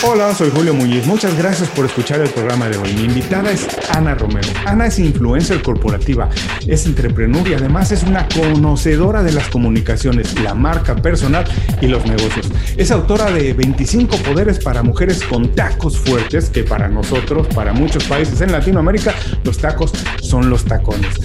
[0.00, 1.06] Hola, soy Julio Muñiz.
[1.06, 2.92] Muchas gracias por escuchar el programa de hoy.
[2.92, 4.46] Mi invitada es Ana Romero.
[4.64, 6.28] Ana es influencer corporativa,
[6.68, 11.44] es entrepreneur y además es una conocedora de las comunicaciones, la marca personal
[11.80, 12.46] y los negocios.
[12.76, 18.04] Es autora de 25 poderes para mujeres con tacos fuertes, que para nosotros, para muchos
[18.04, 19.90] países en Latinoamérica, los tacos
[20.22, 21.16] son los tacones.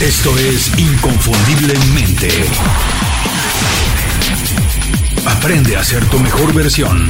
[0.00, 2.95] Esto es Inconfundiblemente.
[5.28, 7.08] Aprende a ser tu mejor versión.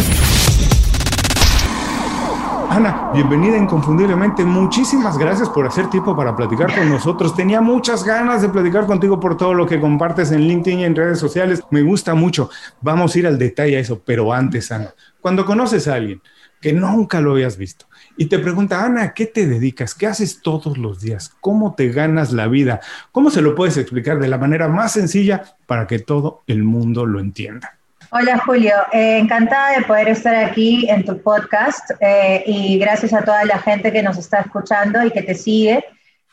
[2.71, 4.43] Ana, bienvenida inconfundiblemente.
[4.43, 7.37] Muchísimas gracias por hacer tiempo para platicar con nosotros.
[7.37, 10.97] Tenía muchas ganas de platicar contigo por todo lo que compartes en LinkedIn y en
[10.97, 11.63] redes sociales.
[11.71, 12.49] Me gusta mucho.
[12.81, 16.23] Vamos a ir al detalle a eso, pero antes, Ana, cuando conoces a alguien
[16.61, 17.87] que nunca lo habías visto
[18.17, 19.95] y te pregunta, Ana, ¿qué te dedicas?
[19.95, 21.33] ¿Qué haces todos los días?
[21.41, 22.81] ¿Cómo te ganas la vida?
[23.13, 27.05] ¿Cómo se lo puedes explicar de la manera más sencilla para que todo el mundo
[27.05, 27.77] lo entienda?
[28.11, 33.25] Hola Julio, eh, encantada de poder estar aquí en tu podcast eh, y gracias a
[33.25, 35.85] toda la gente que nos está escuchando y que te sigue.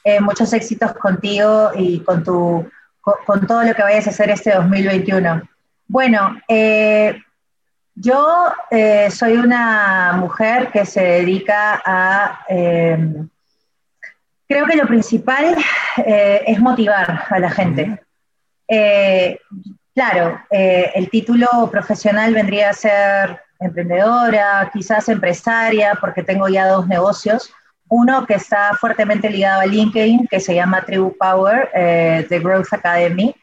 [0.04, 2.70] Eh, muchos éxitos contigo y con, tu,
[3.02, 5.42] con, todo lo que vayas a hacer este 2021.
[5.88, 6.40] Bueno,
[7.96, 8.54] yo
[9.10, 12.46] soy una mujer que se dedica a...
[14.48, 15.56] creo que lo principal
[16.06, 18.00] es motivar a la gente.
[19.96, 26.88] Claro, eh, el título profesional vendría a ser emprendedora, quizás empresaria, porque tengo ya dos
[26.88, 27.52] negocios.
[27.88, 32.74] Uno que está fuertemente ligado a LinkedIn, que se llama Tribu Power, eh, The Growth
[32.74, 33.36] Academy,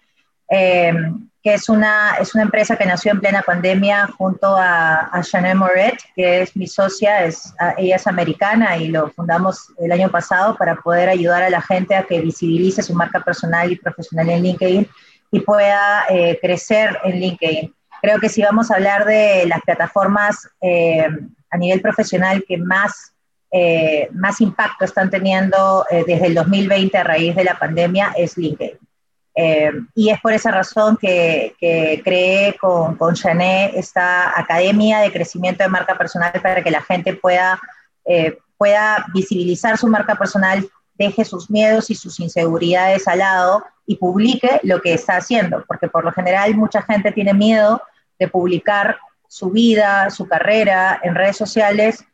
[0.51, 0.93] eh,
[1.41, 5.99] que es una, es una empresa que nació en plena pandemia junto a, a Moret,
[6.17, 10.75] que es mi socia, es, ella es americana y lo fundamos el año pasado para
[10.75, 14.89] poder ayudar a la gente a que visibilice su marca personal y profesional en LinkedIn
[15.31, 17.75] y pueda eh, crecer en LinkedIn.
[18.03, 21.07] Creo que si vamos a hablar de las plataformas eh,
[21.51, 23.13] a nivel profesional que más,
[23.53, 28.79] eh, más impacto están teniendo desde el 2020 a raíz de la pandemia, es LinkedIn.
[29.95, 35.63] y es por esa razón que, que creé con, con Jané esta academia de crecimiento
[35.63, 37.61] de marca personal para que la gente pueda,
[38.57, 40.67] pueda visibilizar su marca personal,
[41.01, 45.89] deje sus miedos y sus inseguridades al lado y publique lo que está haciendo, porque
[45.89, 47.81] por lo general mucha gente tiene miedo
[48.19, 52.05] de publicar su vida, su carrera en redes sociales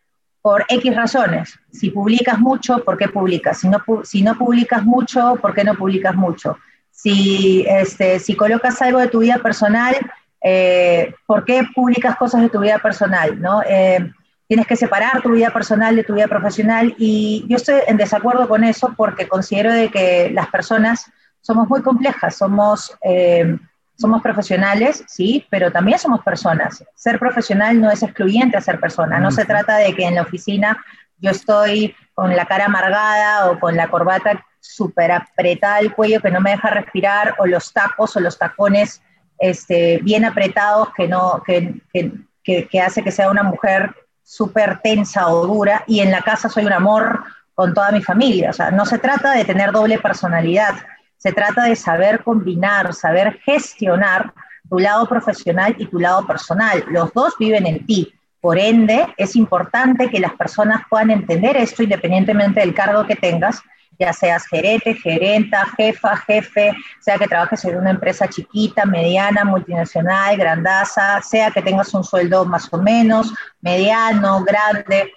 [0.40, 1.58] por X razones.
[1.72, 3.58] Si publicas mucho, ¿por qué publicas?
[3.58, 6.56] Si no, si no publicas mucho, ¿por qué no publicas mucho?
[6.92, 9.96] Si, este, si colocas algo de tu vida personal,
[10.40, 13.40] eh, ¿por qué publicas cosas de tu vida personal?
[13.40, 13.62] ¿no?
[13.68, 14.12] Eh,
[14.48, 18.48] tienes que separar tu vida personal de tu vida profesional y yo estoy en desacuerdo
[18.48, 23.56] con eso porque considero de que las personas somos muy complejas, somos, eh,
[23.96, 26.84] somos profesionales, sí, pero también somos personas.
[26.94, 30.22] Ser profesional no es excluyente a ser persona, no se trata de que en la
[30.22, 30.76] oficina
[31.18, 36.30] yo estoy con la cara amargada o con la corbata súper apretada al cuello que
[36.30, 39.02] no me deja respirar, o los tacos o los tacones
[39.38, 43.94] este, bien apretados que, no, que, que, que hace que sea una mujer
[44.26, 47.22] súper tensa o dura, y en la casa soy un amor
[47.54, 48.50] con toda mi familia.
[48.50, 50.74] O sea, no se trata de tener doble personalidad,
[51.16, 54.32] se trata de saber combinar, saber gestionar
[54.68, 56.84] tu lado profesional y tu lado personal.
[56.88, 58.12] Los dos viven en ti.
[58.40, 63.62] Por ende, es importante que las personas puedan entender esto independientemente del cargo que tengas,
[63.98, 70.36] ya seas gerente, gerenta, jefa, jefe, sea que trabajes en una empresa chiquita, mediana, multinacional,
[70.36, 75.12] grandaza, sea que tengas un sueldo más o menos, mediano, grande.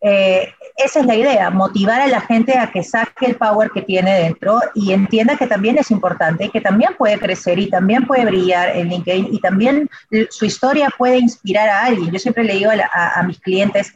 [0.00, 3.80] Eh, esa es la idea, motivar a la gente a que saque el power que
[3.80, 8.06] tiene dentro y entienda que también es importante y que también puede crecer y también
[8.06, 9.88] puede brillar en LinkedIn y también
[10.28, 12.12] su historia puede inspirar a alguien.
[12.12, 13.94] Yo siempre le digo a, mis clientes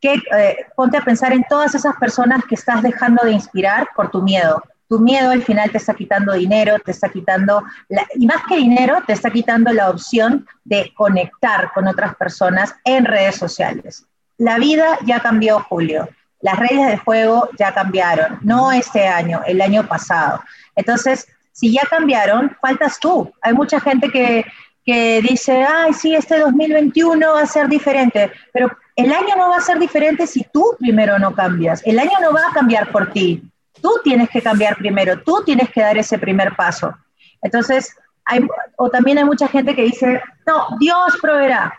[0.00, 4.10] que eh, ponte a pensar en todas esas personas que estás dejando de inspirar por
[4.10, 4.62] tu miedo.
[4.88, 7.64] Tu miedo al final te está quitando dinero, te está quitando,
[8.14, 13.04] y más que dinero, te está quitando la opción de conectar con otras personas en
[13.04, 14.06] redes sociales
[14.38, 16.08] la vida ya cambió, Julio.
[16.40, 20.42] Las reglas del juego ya cambiaron, no este año, el año pasado.
[20.74, 23.32] Entonces, si ya cambiaron, faltas tú.
[23.40, 24.44] Hay mucha gente que,
[24.84, 29.58] que dice, ay, sí, este 2021 va a ser diferente, pero el año no va
[29.58, 31.82] a ser diferente si tú primero no cambias.
[31.84, 33.42] El año no va a cambiar por ti.
[33.82, 36.96] Tú tienes que cambiar primero, tú tienes que dar ese primer paso.
[37.42, 37.94] Entonces,
[38.76, 41.74] o también hay mucha gente que dice, no, Dios proveerá.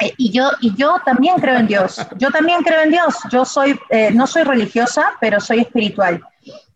[0.00, 2.06] Eh, y, yo, y yo también creo en Dios.
[2.16, 3.16] Yo también creo en Dios.
[3.30, 6.22] Yo soy, eh, no soy religiosa, pero soy espiritual.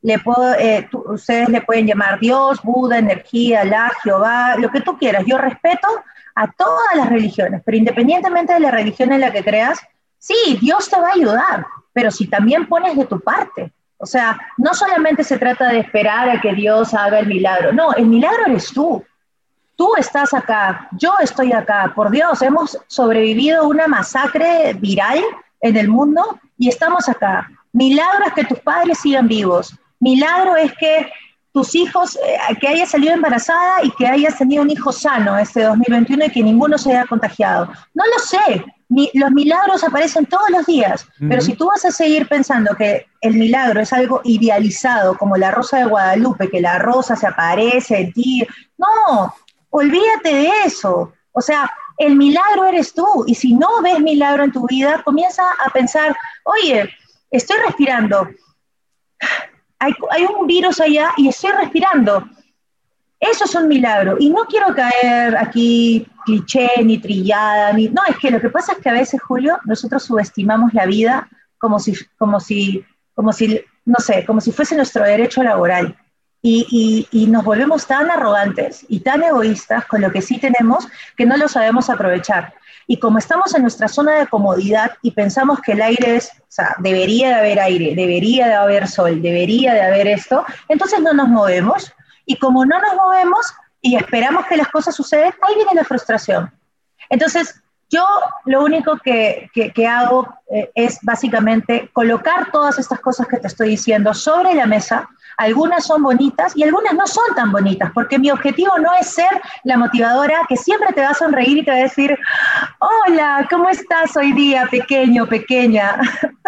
[0.00, 4.98] le puedo, eh, ustedes le pueden llamar Dios, Buda, energía, la, Jehová, lo que tú
[4.98, 5.25] quieras.
[5.26, 5.87] Yo respeto
[6.34, 9.79] a todas las religiones, pero independientemente de la religión en la que creas,
[10.19, 13.73] sí, Dios te va a ayudar, pero si también pones de tu parte.
[13.99, 17.93] O sea, no solamente se trata de esperar a que Dios haga el milagro, no,
[17.93, 19.05] el milagro eres tú.
[19.76, 21.93] Tú estás acá, yo estoy acá.
[21.94, 25.20] Por Dios, hemos sobrevivido una masacre viral
[25.61, 27.50] en el mundo y estamos acá.
[27.73, 29.75] Milagro es que tus padres sigan vivos.
[29.99, 31.11] Milagro es que
[31.52, 35.62] tus hijos, eh, que hayas salido embarazada y que hayas tenido un hijo sano este
[35.62, 37.70] 2021 y que ninguno se haya contagiado.
[37.94, 38.64] No lo sé.
[39.14, 43.34] los milagros aparecen todos los días, pero si tú vas a seguir pensando que el
[43.34, 48.12] milagro es algo idealizado, como la rosa de Guadalupe, que la rosa se aparece en
[48.12, 48.46] ti,
[48.76, 49.34] no,
[49.70, 51.12] olvídate de eso.
[51.32, 53.25] O sea, el milagro eres tú.
[53.26, 56.90] Y si no ves milagro en tu vida, comienza a pensar, oye,
[57.31, 58.28] estoy respirando.
[59.82, 62.25] Hay, un virus allá y estoy respirando.
[63.19, 64.17] Eso es un milagro.
[64.19, 67.88] Y no quiero caer aquí cliché ni trillada, ni...
[67.88, 71.29] No, es que lo que pasa es que a veces, Julio, nosotros subestimamos la vida
[71.58, 72.84] como si, como si,
[73.14, 75.96] como si, no sé, como si fuese nuestro derecho laboral
[76.43, 81.37] y, nos volvemos tan arrogantes y tan egoístas con lo que sí tenemos que no
[81.37, 82.55] lo sabemos aprovechar.
[82.89, 86.44] Y como estamos en nuestra zona de comodidad y pensamos que el aire es, o
[86.49, 91.12] sea, debería de haber aire, debería de haber sol, debería de haber esto, entonces no
[91.12, 91.93] nos movemos.
[92.27, 96.53] Y como no nos movemos y esperamos que las cosas sucedan, ahí viene la frustración.
[97.09, 97.62] Entonces,
[97.93, 98.05] yo
[98.47, 103.69] lo único que, que, hago eh, es básicamente colocar todas estas cosas que te estoy
[103.71, 108.31] diciendo sobre la mesa algunas son bonitas y algunas no son tan bonitas, porque mi
[108.31, 109.31] objetivo no es ser
[109.65, 112.19] la motivadora que siempre te va a sonreír y te va a decir,
[112.79, 115.99] hola, ¿cómo estás hoy día, pequeño, pequeña?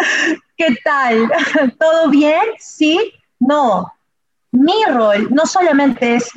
[0.57, 1.29] ¿Qué tal?
[1.79, 2.43] ¿Todo bien?
[2.59, 3.13] ¿Sí?
[3.39, 3.91] No.
[4.51, 6.29] Mi rol no solamente es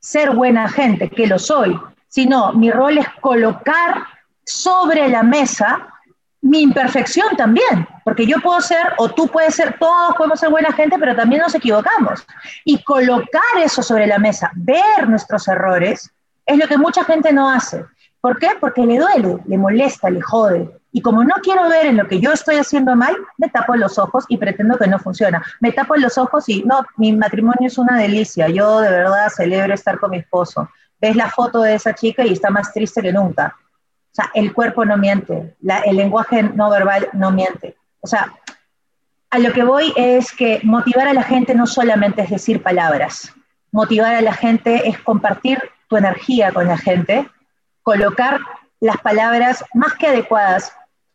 [0.00, 1.78] ser buena gente, que lo soy,
[2.08, 4.06] sino mi rol es colocar
[4.50, 5.90] sobre la mesa
[6.42, 10.72] mi imperfección también, porque yo puedo ser, o tú puedes ser, todos podemos ser buena
[10.72, 12.26] gente, pero también nos equivocamos.
[12.64, 16.10] Y colocar eso sobre la mesa, ver nuestros errores,
[16.46, 17.84] es lo que mucha gente no hace.
[18.20, 18.50] ¿Por qué?
[18.58, 20.70] Porque le duele, le molesta, le jode.
[20.92, 23.98] Y como no quiero ver en lo que yo estoy haciendo mal, me tapo los
[23.98, 25.42] ojos y pretendo que no funciona.
[25.60, 28.48] Me tapo los ojos y no, mi matrimonio es una delicia.
[28.48, 30.68] Yo de verdad celebro estar con mi esposo.
[31.00, 33.56] Ves la foto de esa chica y está más triste que nunca
[34.12, 35.54] o sea, el cuerpo no miente,
[35.84, 37.76] el lenguaje no verbal no miente.
[38.00, 38.34] O sea,
[39.30, 43.32] a lo que voy es que motivar a la gente no solamente es decir palabras,
[43.70, 47.28] motivar a la gente es compartir tu energía con la gente,
[47.82, 48.40] colocar
[48.80, 50.72] las palabras más que adecuadas,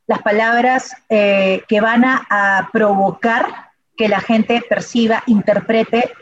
[0.08, 6.14] las palabras eh, que van a, provocar que la gente perciba, interprete,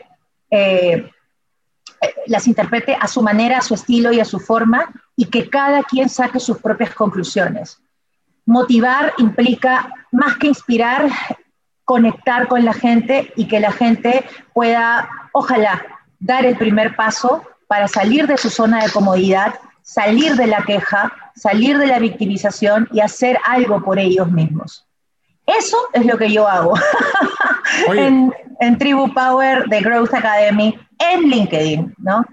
[0.50, 1.10] eh,
[2.26, 5.82] las interprete a su manera, a su estilo y a su forma, y que cada
[5.82, 7.78] quien saque sus propias conclusiones.
[8.46, 11.10] Motivar implica, más que inspirar,
[11.84, 15.84] conectar con la gente y que la gente pueda, ojalá,
[16.18, 21.12] dar el primer paso para salir de su zona de comodidad, salir de la queja,
[21.34, 24.86] salir de la victimización y hacer algo por ellos mismos.
[25.46, 26.74] Eso es lo que yo hago
[27.94, 32.24] en, en, Tribu Power de Growth Academy en LinkedIn, ¿no?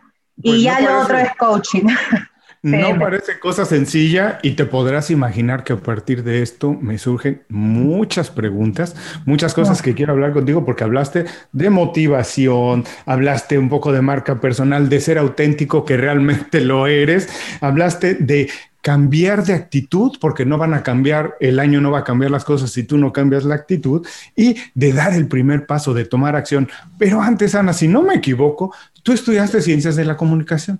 [0.44, 1.88] y pues ya lo otro es coaching.
[2.64, 7.42] No parece cosa sencilla y te podrás imaginar que a partir de esto me surgen
[7.50, 13.92] muchas preguntas, muchas cosas que quiero hablar contigo porque hablaste de motivación, hablaste un poco
[13.92, 17.30] de marca personal, de ser auténtico que realmente lo eres,
[17.62, 18.52] hablaste de
[18.82, 22.44] cambiar de actitud, porque no van a cambiar, el año no va a cambiar las
[22.44, 26.36] cosas si tú no cambias la actitud, y de dar el primer paso, de tomar
[26.36, 26.70] acción.
[26.98, 28.74] Pero antes, Ana, si no me equivoco,
[29.04, 30.80] tú estudiaste ciencias de la comunicación.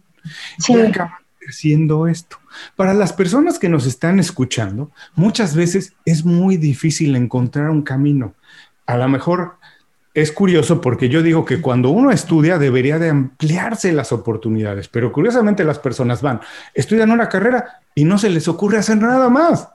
[0.60, 0.74] Sí
[1.48, 2.38] haciendo esto.
[2.76, 8.34] Para las personas que nos están escuchando, muchas veces es muy difícil encontrar un camino.
[8.86, 9.58] A lo mejor
[10.14, 15.12] es curioso porque yo digo que cuando uno estudia debería de ampliarse las oportunidades, pero
[15.12, 16.42] curiosamente las personas van,
[16.74, 19.70] estudian una carrera y no se les ocurre hacer nada más.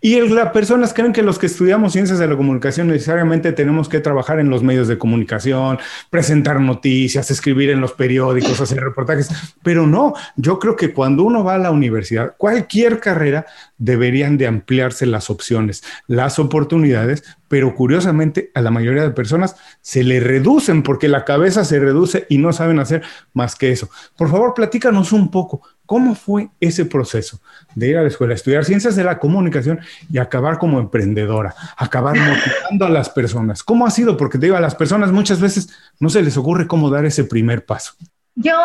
[0.00, 4.00] Y las personas creen que los que estudiamos ciencias de la comunicación necesariamente tenemos que
[4.00, 5.78] trabajar en los medios de comunicación,
[6.10, 9.28] presentar noticias, escribir en los periódicos, hacer reportajes,
[9.62, 13.46] pero no, yo creo que cuando uno va a la universidad, cualquier carrera,
[13.78, 20.02] deberían de ampliarse las opciones, las oportunidades, pero curiosamente a la mayoría de personas se
[20.02, 23.02] le reducen porque la cabeza se reduce y no saben hacer
[23.32, 23.90] más que eso.
[24.16, 27.40] Por favor, platícanos un poco, ¿Cómo fue ese proceso
[27.74, 32.16] de ir a la escuela, estudiar ciencias de la comunicación y acabar como emprendedora, acabar
[32.16, 33.62] motivando a las personas?
[33.62, 34.16] ¿Cómo ha sido?
[34.16, 35.68] Porque te digo, a las personas muchas veces
[36.00, 37.92] no se les ocurre cómo dar ese primer paso.
[38.34, 38.58] Yo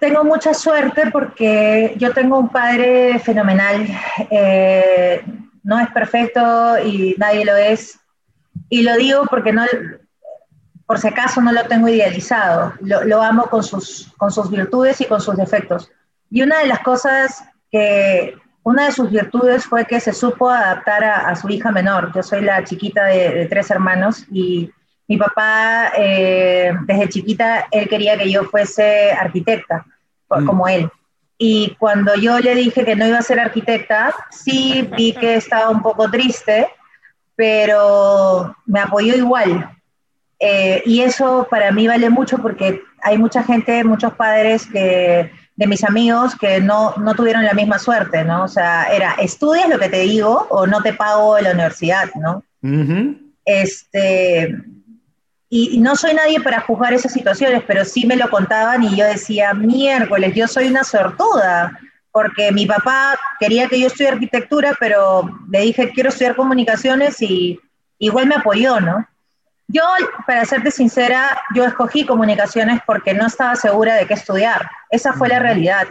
[0.00, 3.86] tengo mucha suerte porque yo tengo un padre fenomenal.
[4.30, 5.22] Eh,
[5.62, 8.00] no es perfecto y nadie lo es.
[8.68, 9.64] Y lo digo porque no,
[10.86, 12.72] por si acaso no lo tengo idealizado.
[12.80, 15.90] Lo, lo amo con sus, con sus virtudes y con sus defectos.
[16.32, 21.04] Y una de las cosas que, una de sus virtudes fue que se supo adaptar
[21.04, 22.10] a, su hija menor.
[22.14, 24.70] Yo soy la chiquita de tres hermanos y
[25.08, 29.84] mi papá, eh, desde chiquita, él quería que yo fuese arquitecta,
[30.30, 30.46] mm.
[30.46, 30.88] como él.
[31.36, 35.68] Y cuando yo le dije que no iba a ser arquitecta, sí vi que estaba
[35.68, 36.66] un poco triste,
[37.36, 39.68] pero me apoyó igual.
[40.38, 45.30] Eh, y eso para mí vale mucho porque hay mucha gente, muchos padres que,
[45.62, 48.42] de mis amigos que no, no tuvieron la misma suerte, ¿no?
[48.42, 52.42] O sea, era, estudias lo que te digo o no te pago la universidad, ¿no?
[53.44, 54.56] Este,
[55.48, 59.06] y, no soy nadie para juzgar esas situaciones, pero sí me lo contaban y yo
[59.06, 61.78] decía, miércoles, yo soy una sortuda,
[62.10, 67.60] porque mi papá quería que yo estudie arquitectura, pero le dije, quiero estudiar comunicaciones y
[67.98, 69.06] igual me apoyó, ¿no?
[69.68, 69.82] Yo,
[70.26, 74.68] para serte sincera, yo escogí comunicaciones porque no estaba segura de qué estudiar.
[74.92, 75.88] Esa fue la realidad.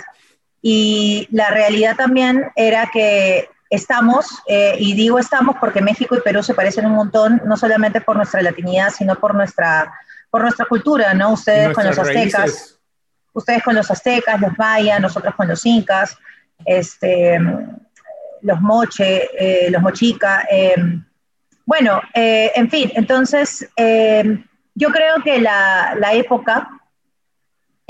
[0.61, 6.43] Y la realidad también era que estamos, eh, y digo estamos porque México y Perú
[6.43, 9.91] se parecen un montón, no solamente por nuestra latinidad, sino por nuestra,
[10.29, 11.31] por nuestra cultura, ¿no?
[11.31, 12.77] Ustedes con los aztecas,
[13.33, 16.15] ustedes con los aztecas, los mayas, nosotros con los incas,
[16.63, 17.39] este,
[18.41, 20.45] los moche, eh, los mochica.
[20.51, 20.75] Eh,
[21.65, 23.67] bueno, en fin, entonces
[24.75, 26.69] yo creo que la, la época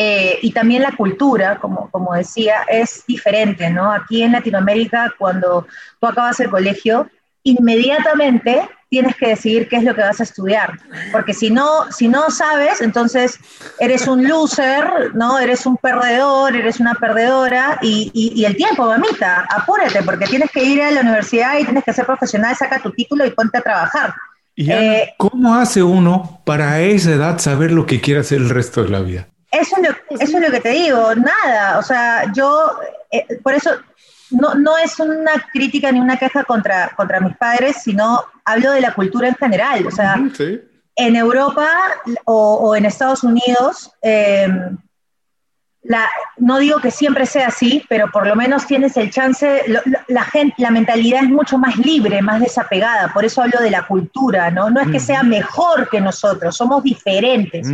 [0.04, 3.92] eh, y también la cultura, como, como decía, es diferente, ¿no?
[3.92, 5.68] Aquí en Latinoamérica, cuando
[6.00, 7.08] tú acabas el colegio,
[7.44, 10.80] inmediatamente tienes que decidir qué es lo que vas a estudiar,
[11.12, 13.38] porque si no, si no sabes, entonces
[13.80, 15.38] eres un loser, ¿no?
[15.38, 20.64] Eres un perdedor, eres una perdedora, y, y, el tiempo, mamita, apúrate, porque tienes que
[20.64, 23.62] ir a la universidad y tienes que ser profesional, saca tu título y ponte a
[23.62, 24.16] trabajar.
[24.56, 28.50] ¿Y eh, cómo hace uno para a esa edad saber lo que quiere hacer el
[28.50, 29.28] resto de la vida?
[29.52, 32.80] Eso es, lo, eso es lo que te digo, nada, o sea, yo,
[33.12, 33.72] eh, por eso
[34.30, 38.82] no, no es una crítica ni una queja contra, contra mis padres, sino hablo de
[38.82, 40.16] la cultura en general, o sea,
[40.96, 41.68] en Europa
[42.26, 44.48] o, o, en Estados Unidos, eh,
[45.84, 46.08] la,
[46.38, 49.64] no digo que siempre sea así, pero por lo menos tienes el chance,
[50.08, 53.88] la, gente, la mentalidad es mucho más libre, más desapegada, por eso hablo de la
[53.88, 54.70] cultura, ¿no?
[54.70, 57.68] No es que sea mejor que nosotros, somos diferentes.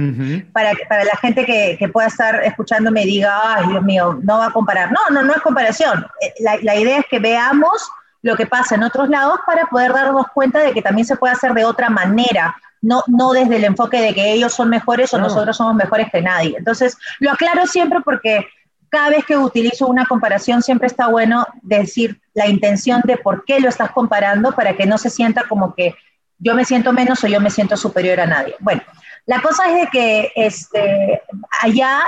[0.54, 4.40] para, para la gente que, que, pueda estar escuchándome y diga, ay, Dios mío, no
[4.40, 4.92] va a comparar.
[4.92, 6.06] No, no, no es comparación.
[6.22, 7.90] Eh, la, la idea es que veamos
[8.22, 11.34] lo que pasa en otros lados para poder darnos cuenta de que también se puede
[11.34, 15.18] hacer de otra manera, no, no desde el enfoque de que ellos son mejores o
[15.18, 16.56] nosotros somos mejores que nadie.
[16.58, 18.48] Entonces, lo aclaro siempre porque
[18.90, 23.60] cada vez que utilizo una comparación siempre está bueno decir la intención de por qué
[23.60, 25.96] lo estás comparando para que no se sienta como que
[26.40, 28.56] yo me siento menos o yo me siento superior a nadie.
[28.60, 28.82] Bueno,
[29.26, 31.22] la cosa es de que este,
[31.62, 32.04] allá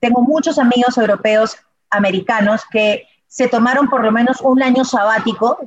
[0.00, 1.56] tengo muchos amigos europeos,
[1.90, 5.58] americanos, que se tomaron por lo menos un año sabático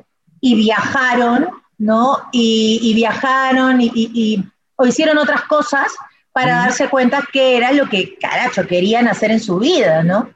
[0.42, 2.30] y viajaron ¿no?
[2.32, 4.44] Y, viajaron y,
[4.76, 5.88] o hicieron otras cosas
[6.32, 10.30] para darse cuenta que era lo que, caracho, querían hacer en su vida, ¿no?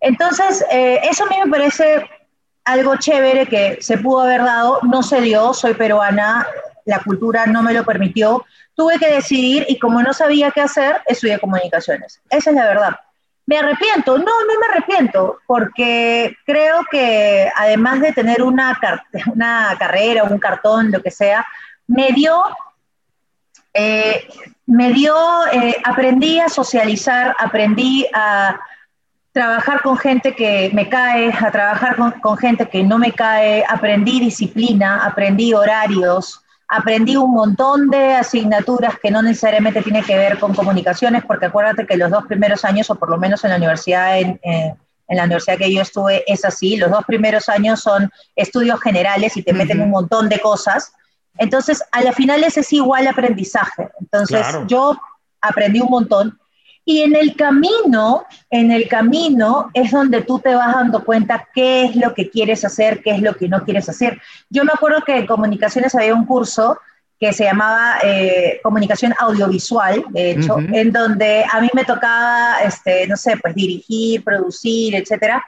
[0.00, 2.08] Entonces, eh, eso a mí me parece
[2.64, 6.46] algo chévere que se pudo haber dado, no se dio, soy peruana,
[6.84, 11.00] la cultura no me lo permitió, tuve que decidir y como no sabía qué hacer,
[11.06, 12.20] estudié comunicaciones.
[12.30, 13.00] Esa es la verdad.
[13.48, 14.18] ¿Me arrepiento?
[14.18, 18.78] No, no me arrepiento, porque creo que además de tener una,
[19.32, 21.46] una carrera, un cartón, lo que sea,
[21.86, 22.42] me dio,
[23.72, 24.28] eh,
[24.66, 25.16] me dio,
[25.50, 28.60] eh, aprendí a socializar, aprendí a
[29.32, 34.20] trabajar con gente que me cae, a trabajar con gente que no me cae, aprendí
[34.20, 40.54] disciplina, aprendí horarios, aprendí un montón de asignaturas que no necesariamente tienen que ver con
[40.54, 44.18] comunicaciones, porque acuérdate que los dos primeros años, o por lo menos en la universidad,
[44.20, 44.38] en,
[45.08, 49.42] la universidad que yo estuve, es así, los dos primeros años son estudios generales y
[49.42, 50.92] te meten un montón de cosas.
[51.38, 53.88] Entonces, a la final ese es igual aprendizaje.
[54.00, 54.94] Entonces, yo
[55.40, 56.38] aprendí un montón
[56.88, 61.84] y en el camino, en el camino es donde tú te vas dando cuenta qué
[61.84, 64.18] es lo que quieres hacer, qué es lo que no quieres hacer.
[64.48, 66.78] Yo me acuerdo que en comunicaciones había un curso
[67.20, 73.06] que se llamaba eh, comunicación audiovisual, de hecho, en donde a mí me tocaba, este,
[73.06, 75.44] no sé, pues dirigir, producir, etcétera.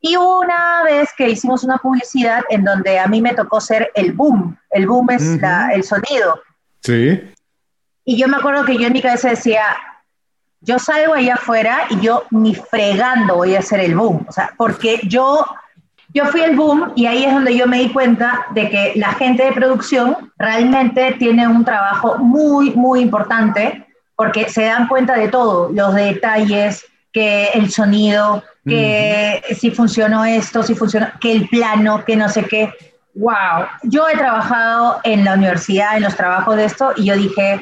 [0.00, 4.12] Y una vez que hicimos una publicidad en donde a mí me tocó ser el
[4.12, 5.38] boom, el boom es
[5.74, 6.40] el sonido.
[6.80, 7.20] Sí.
[8.06, 9.64] Y yo me acuerdo que yo en mi cabeza decía,
[10.60, 14.50] yo salgo allá afuera y yo ni fregando voy a hacer el boom, o sea,
[14.56, 15.46] porque yo,
[16.12, 19.12] yo fui el boom y ahí es donde yo me di cuenta de que la
[19.12, 23.86] gente de producción realmente tiene un trabajo muy, muy importante
[24.16, 30.62] porque se dan cuenta de todo, los detalles, que el sonido, que si funcionó esto,
[30.62, 32.72] si funcionó, que el plano, que no sé qué.
[33.14, 33.66] ¡Wow!
[33.84, 37.60] Yo he trabajado en la universidad, en los trabajos de esto, y yo dije,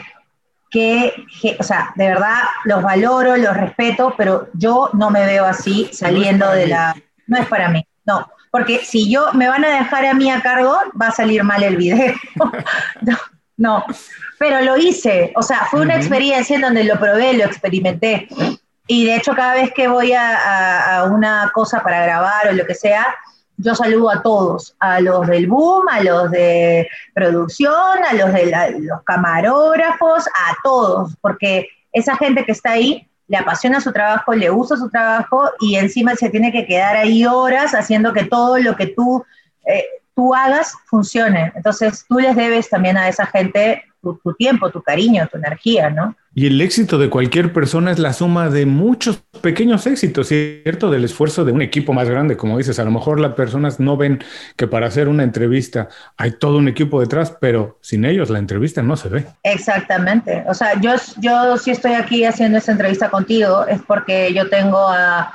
[0.77, 5.89] que, o sea, de verdad los valoro, los respeto, pero yo no me veo así
[5.91, 6.95] saliendo de la...
[7.27, 8.31] No es para mí, no.
[8.51, 11.63] Porque si yo me van a dejar a mí a cargo, va a salir mal
[11.63, 12.15] el video.
[13.57, 13.87] no,
[14.39, 18.29] pero lo hice, o sea, fue una experiencia en donde lo probé, lo experimenté.
[18.87, 22.67] Y de hecho, cada vez que voy a, a una cosa para grabar o lo
[22.67, 23.17] que sea,
[23.59, 28.77] yo saludo a todos, a los del boom, a los de producción, a los de
[28.81, 34.51] los camarógrafos, a todos, porque esa gente que está ahí le apasiona su trabajo, le
[34.51, 38.77] gusta su trabajo y encima se tiene que quedar ahí horas haciendo que todo lo
[38.77, 39.25] que tú,
[39.67, 39.85] eh,
[40.15, 41.53] tú hagas funcione.
[41.57, 43.83] Entonces tú les debes también a esa gente
[44.15, 46.15] tu, tiempo, tu cariño, tu energía, ¿no?
[46.35, 50.91] Y el éxito de cualquier persona es la suma de muchos pequeños éxitos, ¿cierto?
[50.91, 52.79] Del esfuerzo de un equipo más grande, como dices.
[52.79, 54.23] A lo mejor las personas no ven
[54.57, 58.83] que para hacer una entrevista hay todo un equipo detrás, pero sin ellos la entrevista
[58.83, 59.27] no se ve.
[59.45, 60.45] Exactamente.
[60.47, 64.89] O sea, yo, yo si estoy aquí haciendo esta entrevista contigo es porque yo tengo
[64.89, 65.33] a,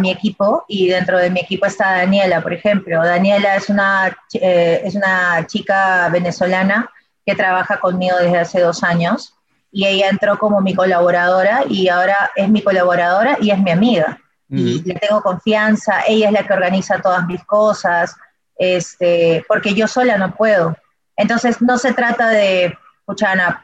[0.00, 3.04] mi equipo y dentro de mi equipo está Daniela, por ejemplo.
[3.04, 6.90] Daniela es una, eh, es una chica venezolana
[7.24, 9.34] que trabaja conmigo desde hace dos años
[9.72, 14.18] y ella entró como mi colaboradora y ahora es mi colaboradora y es mi amiga.
[14.52, 18.16] Y le tengo confianza, ella es la que organiza todas mis cosas,
[18.58, 20.76] este, porque yo sola no puedo.
[21.16, 23.62] Entonces no se trata de, puchana,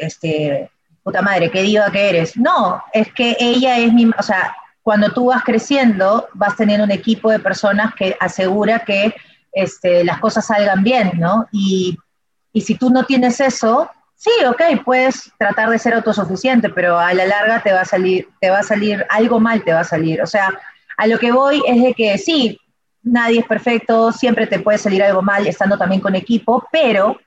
[0.00, 0.70] este,
[1.02, 2.36] puta madre, qué diva que eres.
[2.36, 6.92] No, es que ella es mi, o sea, cuando tú vas creciendo, vas teniendo un
[6.92, 9.14] equipo de personas que asegura que
[9.50, 11.48] este, las cosas salgan bien, ¿no?
[11.50, 11.98] Y
[12.54, 17.12] y si tú no tienes eso, sí, ok, puedes tratar de ser autosuficiente, pero a
[17.12, 19.84] la larga te va a salir, te va a salir, algo mal te va a
[19.84, 20.22] salir.
[20.22, 20.48] O sea,
[20.96, 22.58] a lo que voy es de que sí,
[23.02, 27.18] nadie es perfecto, siempre te puede salir algo mal estando también con equipo, pero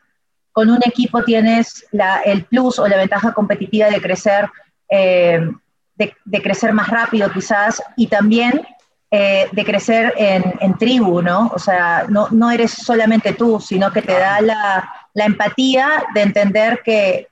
[0.54, 4.50] con un equipo tienes la, el plus o la ventaja competitiva de crecer,
[4.90, 5.52] eh,
[5.96, 8.66] de, crecer más rápido quizás y también
[9.12, 11.52] eh, de crecer en, en, tribu, ¿no?
[11.54, 16.22] O sea, no, no eres solamente tú, sino que te da la, la empatía de
[16.22, 17.28] entender que,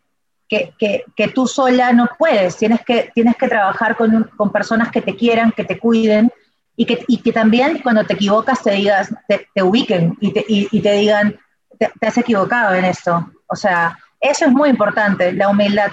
[0.49, 0.73] que,
[1.15, 5.15] que, tú sola no puedes, tienes que, tienes que trabajar con, con personas que te
[5.15, 6.31] quieran, que te cuiden
[6.75, 10.43] y que, y que también cuando te equivocas te, digas, te, te ubiquen y te,
[10.47, 11.37] y, te digan,
[11.77, 13.31] te, has equivocado en esto.
[13.45, 15.91] O sea, eso es muy importante, la humildad,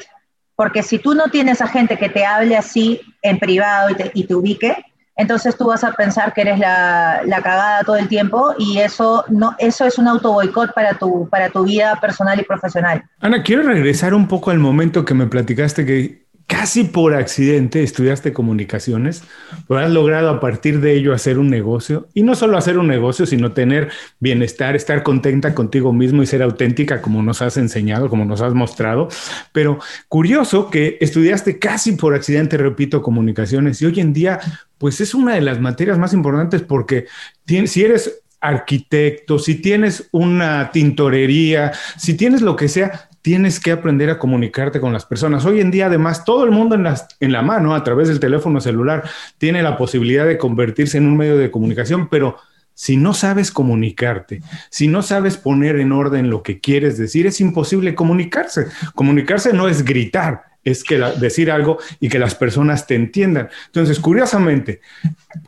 [0.57, 4.11] porque si tú no tienes a gente que te hable así en privado y te,
[4.15, 4.83] y te ubique,
[5.17, 9.25] entonces tú vas a pensar que eres la, la, cagada todo el tiempo y eso,
[9.29, 13.05] no, eso es un auto boicot para tu, para tu vida personal y profesional.
[13.21, 16.22] Ana, quiero regresar un poco al momento que me platicaste que
[16.53, 19.23] casi por accidente estudiaste comunicaciones,
[19.67, 22.89] pero has logrado a partir de ello hacer un negocio y no solo hacer un
[22.89, 23.89] negocio, sino tener
[24.21, 28.53] bienestar, estar contenta contigo mismo y ser auténtica como nos has enseñado, como nos has
[28.53, 29.09] mostrado.
[29.53, 34.39] Pero curioso que estudiaste casi por accidente, repito, comunicaciones y hoy en día
[34.77, 37.07] pues es una de las materias más importantes porque
[37.47, 44.11] si eres arquitecto, si tienes una tintorería, si tienes lo que sea, tienes que aprender
[44.11, 45.45] a comunicarte con las personas.
[45.45, 49.05] Hoy en día, además, todo el mundo en, la mano, a través del teléfono celular,
[49.39, 52.37] tiene la posibilidad de convertirse en un medio de comunicación, pero
[52.75, 57.41] si no sabes comunicarte, si no sabes poner en orden lo que quieres decir, es
[57.41, 58.67] imposible comunicarse.
[58.95, 60.83] Comunicarse no es gritar, es
[61.21, 63.51] decir algo y que las personas te entiendan.
[63.67, 64.81] Entonces, curiosamente,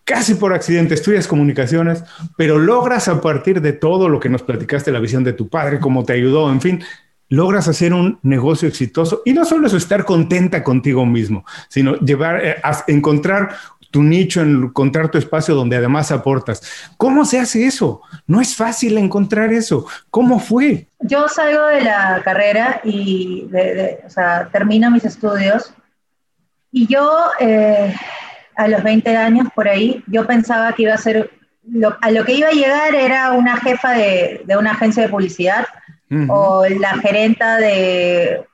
[0.04, 2.04] casi por accidente estudias comunicaciones,
[2.36, 5.80] pero logras a partir de todo lo que nos platicaste, la visión de tu padre,
[5.80, 6.84] cómo te ayudó, en fin,
[7.28, 12.44] logras hacer un negocio exitoso y no solo es estar contenta contigo mismo, sino llevar
[12.44, 13.50] eh, a encontrar
[13.90, 16.90] tu nicho, encontrar tu espacio donde además aportas.
[16.96, 18.02] ¿Cómo se hace eso?
[18.26, 19.86] No es fácil encontrar eso.
[20.10, 20.88] ¿Cómo fue?
[20.98, 23.48] Yo salgo de la carrera y
[24.08, 25.72] sea, termino mis estudios
[26.72, 27.08] y yo
[27.38, 27.94] eh,
[28.56, 31.30] a los 20 años por ahí, yo pensaba que iba a ser,
[32.00, 35.66] a lo que iba a llegar era una jefa de, de una agencia de publicidad
[36.28, 38.46] o la gerenta de,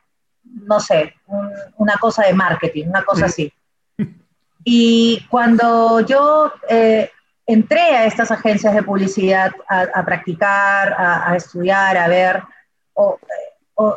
[0.44, 1.14] no sé,
[1.76, 3.52] una cosa de marketing, una cosa así.
[4.64, 7.10] Y cuando yo eh,
[7.46, 12.42] entré a estas agencias de publicidad a, practicar, a, estudiar, a ver,
[12.94, 13.18] o,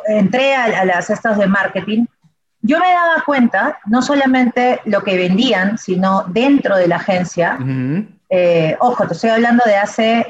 [0.06, 2.06] entré a, las estas de marketing,
[2.62, 7.58] yo me daba cuenta, no solamente lo que vendían, sino dentro de la agencia,
[8.30, 10.26] eh, ojo, te estoy hablando de hace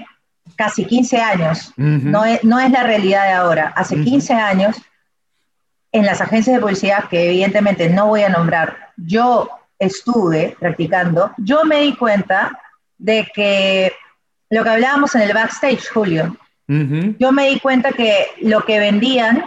[0.57, 4.77] casi 15 años, no, es, no es la realidad de ahora, hace 15 años,
[5.93, 11.65] en las agencias de publicidad, que evidentemente no voy a nombrar, yo estuve practicando, yo
[11.65, 12.59] me di cuenta
[12.99, 13.93] de que
[14.51, 16.37] lo que hablábamos en el backstage, Julio,
[16.67, 19.45] yo me di cuenta que lo que vendían,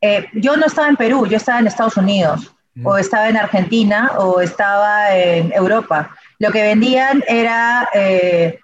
[0.00, 4.12] eh, yo no estaba en Perú, yo estaba en Estados Unidos, o estaba en Argentina,
[4.18, 6.10] o estaba en Europa.
[6.38, 8.58] Lo que vendían era eh,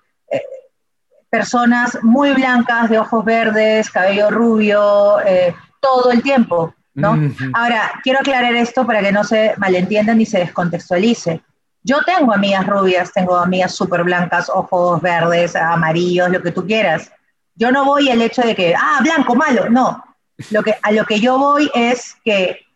[1.30, 5.16] personas muy blancas, de ojos verdes, cabello rubio,
[5.80, 6.74] todo el tiempo.
[6.94, 7.16] ¿no?
[7.54, 11.42] Ahora, quiero aclarar esto para que no se malentiendan ni se descontextualice.
[11.82, 17.10] Yo tengo amigas rubias, tengo amigas súper blancas, ojos verdes, amarillos, lo que tú quieras.
[17.54, 20.04] Yo no voy al hecho de que, ah, blanco, malo, no.
[20.50, 22.66] Lo que, a lo que yo voy es que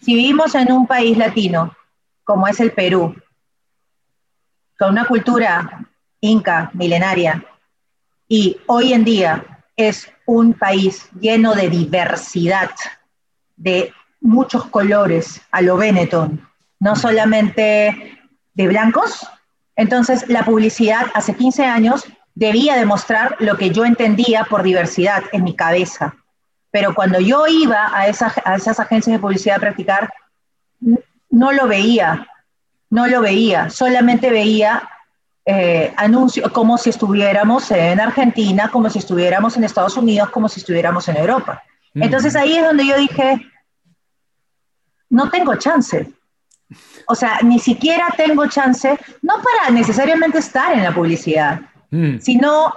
[0.00, 1.74] si vivimos en un país latino,
[2.24, 3.14] como es el Perú,
[4.78, 5.86] con una cultura
[6.20, 7.44] inca milenaria,
[8.32, 9.44] y hoy en día
[9.76, 12.70] es un país lleno de diversidad,
[13.56, 13.92] de
[14.22, 16.40] muchos colores a lo Benetton,
[16.80, 18.18] no solamente
[18.54, 19.28] de blancos.
[19.76, 25.44] Entonces, la publicidad hace 15 años debía demostrar lo que yo entendía por diversidad en
[25.44, 26.16] mi cabeza.
[26.70, 28.38] Pero cuando yo iba a, esas,
[28.80, 30.10] agencias de publicidad a practicar,
[31.28, 32.26] no lo veía,
[32.88, 34.88] no lo veía, solamente veía
[35.44, 40.60] eh, anuncios como si estuviéramos en Argentina, como si estuviéramos en Estados Unidos, como si
[40.60, 41.62] estuviéramos en Europa.
[41.94, 43.50] Entonces ahí es donde yo dije,
[45.10, 46.10] no tengo chance.
[47.06, 52.18] O sea, ni siquiera tengo chance, no para necesariamente estar en la publicidad, mm.
[52.18, 52.72] sino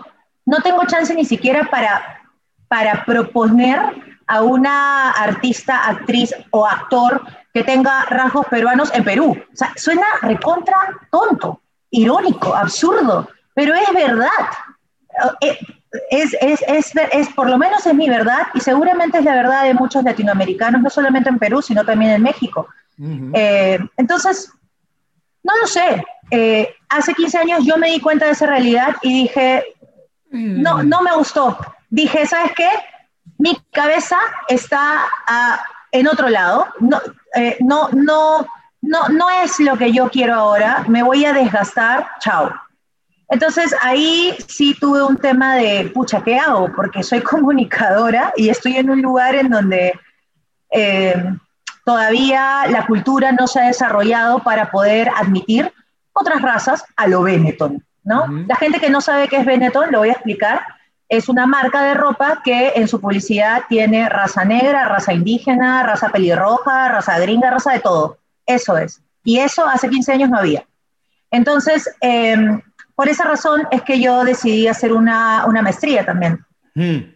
[0.45, 2.21] no tengo chance ni siquiera para,
[2.67, 3.80] para proponer
[4.28, 7.21] a una artista, actriz o actor
[7.54, 9.38] que tenga rasgos peruanos en Perú.
[9.54, 10.78] O sea, suena recontra
[11.12, 11.62] tonto,
[11.95, 14.29] irónico, absurdo, pero es verdad.
[15.41, 15.58] Eh,
[16.12, 19.63] es, es, es, es, por lo menos es mi verdad y seguramente es la verdad
[19.63, 22.67] de muchos latinoamericanos, no solamente en Perú, sino también en México.
[23.34, 24.51] Eh, entonces,
[25.43, 26.03] no lo sé.
[26.31, 29.63] Eh, hace 15 años yo me di cuenta de esa realidad y dije,
[30.31, 30.89] no, mm.
[30.89, 31.58] no me gustó.
[31.89, 32.69] Dije, ¿sabes qué?
[33.38, 34.17] Mi cabeza
[34.49, 36.67] está ah, en otro lado.
[36.79, 36.99] No,
[37.36, 38.45] eh, no, no,
[38.86, 40.86] no, no es lo que yo quiero ahora.
[40.88, 42.08] Me voy a desgastar.
[42.19, 42.52] Chao.
[43.28, 46.71] Entonces ahí sí tuve un tema de, pucha, ¿qué hago?
[46.76, 50.00] Porque soy comunicadora y estoy en un lugar en donde
[50.69, 51.34] eh,
[51.84, 55.71] todavía la cultura no se ha desarrollado para poder admitir
[56.13, 58.26] otras razas a lo Benetton, ¿no?
[58.48, 60.62] La gente que no sabe qué es Benetton, lo voy a explicar,
[61.10, 66.10] es una marca de ropa que en su publicidad tiene raza negra, raza indígena, raza
[66.10, 68.17] pelirroja, raza gringa, raza de todo.
[68.45, 69.01] Eso es.
[69.23, 70.65] Y eso hace 15 años no había.
[71.31, 72.36] Entonces, eh,
[72.95, 76.45] por esa razón es que yo decidí hacer una, una maestría también.
[76.75, 77.15] Mm.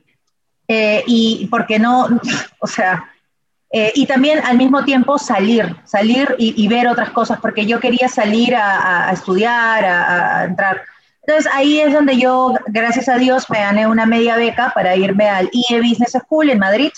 [0.68, 2.08] Eh, y porque no,
[2.60, 3.10] o sea,
[3.72, 8.08] eh, y también al mismo tiempo salir, salir y, ver otras cosas, porque yo quería
[8.08, 10.82] salir a, estudiar, a, entrar.
[11.22, 15.30] Entonces ahí es donde yo, gracias a Dios, me gané una media beca para irme
[15.30, 16.92] al IE Business School en Madrid.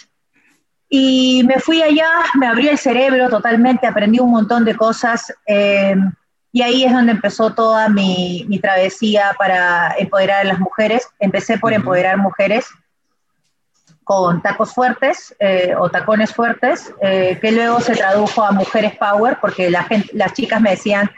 [0.94, 5.34] Y me fui allá, me abrió el cerebro totalmente, aprendí un montón de cosas.
[5.48, 5.96] Eh,
[6.52, 11.08] y ahí es donde empezó toda mi, mi travesía para empoderar a las mujeres.
[11.18, 12.68] Empecé por empoderar mujeres
[14.04, 19.38] con tacos fuertes eh, o tacones fuertes, eh, que luego se tradujo a mujeres power,
[19.40, 21.10] porque la gente, las chicas me decían,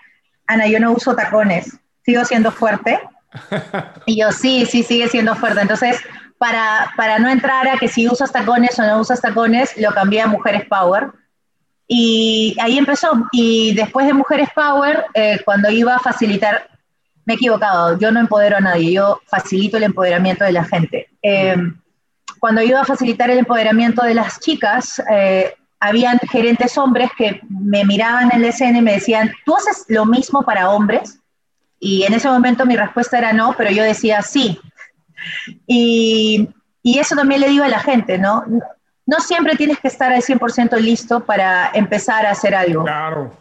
[0.45, 2.99] Ana, yo no uso tacones, sigo siendo fuerte.
[4.05, 5.61] Y yo, sí, sí, sigue siendo fuerte.
[5.61, 5.97] Entonces,
[6.43, 10.19] para, para no entrar a que si usas tacones o no usas tacones, lo cambié
[10.19, 11.07] a mujeres power
[11.87, 13.11] y ahí empezó.
[13.31, 16.67] Y después de Mujeres Power, eh, cuando iba a facilitar,
[17.23, 21.07] me he equivocado, yo no empodero a nadie, yo facilito el empoderamiento de la gente.
[21.21, 21.55] Eh,
[22.39, 27.85] cuando iba a facilitar el empoderamiento de las chicas, eh, habían gerentes hombres que me
[27.85, 31.19] miraban en el escena y me decían, ¿tú haces lo mismo para hombres?
[31.79, 34.59] Y en ese momento mi respuesta era no, pero yo decía sí.
[35.67, 36.49] Y,
[36.81, 38.43] y eso también le digo a la gente, ¿no?
[39.05, 42.83] no siempre tienes que estar al 100% listo para empezar a hacer algo.
[42.83, 43.31] Claro.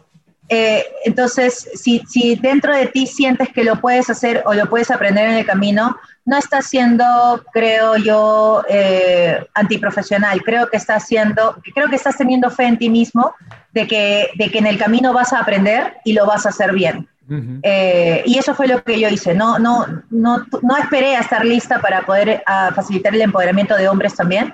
[0.49, 4.91] Eh, entonces, si, si, dentro de ti sientes que lo puedes hacer o lo puedes
[4.91, 7.05] aprender en el camino, no estás siendo,
[7.53, 10.43] creo yo, eh, antiprofesional.
[10.43, 13.33] Creo que estás siendo, creo que estás teniendo fe en ti mismo
[13.71, 16.73] de que, de que en el camino vas a aprender y lo vas a hacer
[16.73, 17.07] bien.
[17.63, 19.33] Eh, y eso fue lo que yo hice.
[19.33, 22.43] No, no, no, no esperé a estar lista para poder
[22.75, 24.53] facilitar el empoderamiento de hombres también.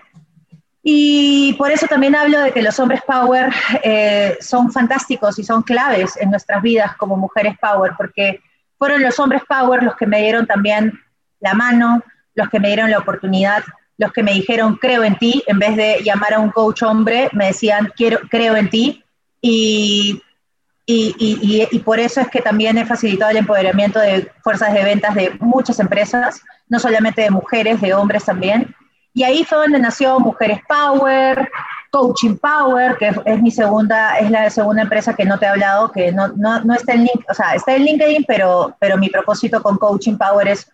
[0.81, 3.51] Y por eso también hablo de que los hombres power
[3.83, 8.41] eh, son fantásticos y son claves en nuestras vidas como mujeres power, porque
[8.77, 10.99] fueron los hombres power los que me dieron también
[11.41, 12.01] la mano,
[12.33, 13.63] los que me dieron la oportunidad,
[13.97, 17.29] los que me dijeron creo en ti, en vez de llamar a un coach hombre,
[17.33, 19.03] me decían quiero, creo en ti.
[19.41, 20.21] Y,
[20.91, 24.83] y, y, y, por eso es que también he facilitado el empoderamiento de fuerzas de
[24.83, 28.75] ventas de muchas empresas, no solamente de mujeres, de hombres también.
[29.13, 31.47] Y ahí fue donde nació Mujeres Power,
[31.91, 35.91] Coaching Power, que es, mi segunda, es la segunda empresa que no te he hablado,
[35.91, 39.09] que no, no, no está en link, o sea, está en LinkedIn, pero, pero mi
[39.09, 40.71] propósito con Coaching Power es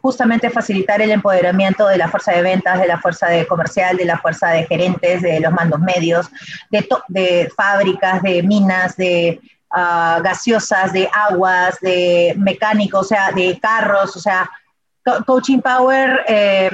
[0.00, 4.04] justamente facilitar el empoderamiento de la fuerza de ventas, de la fuerza de comercial, de
[4.04, 6.28] la fuerza de gerentes, de los mandos medios,
[6.70, 14.14] de, fábricas, de minas, de ah, gaseosas, de aguas, de mecánicos, o sea, de carros,
[14.16, 14.50] o sea,
[15.26, 16.70] Coaching Power, eh,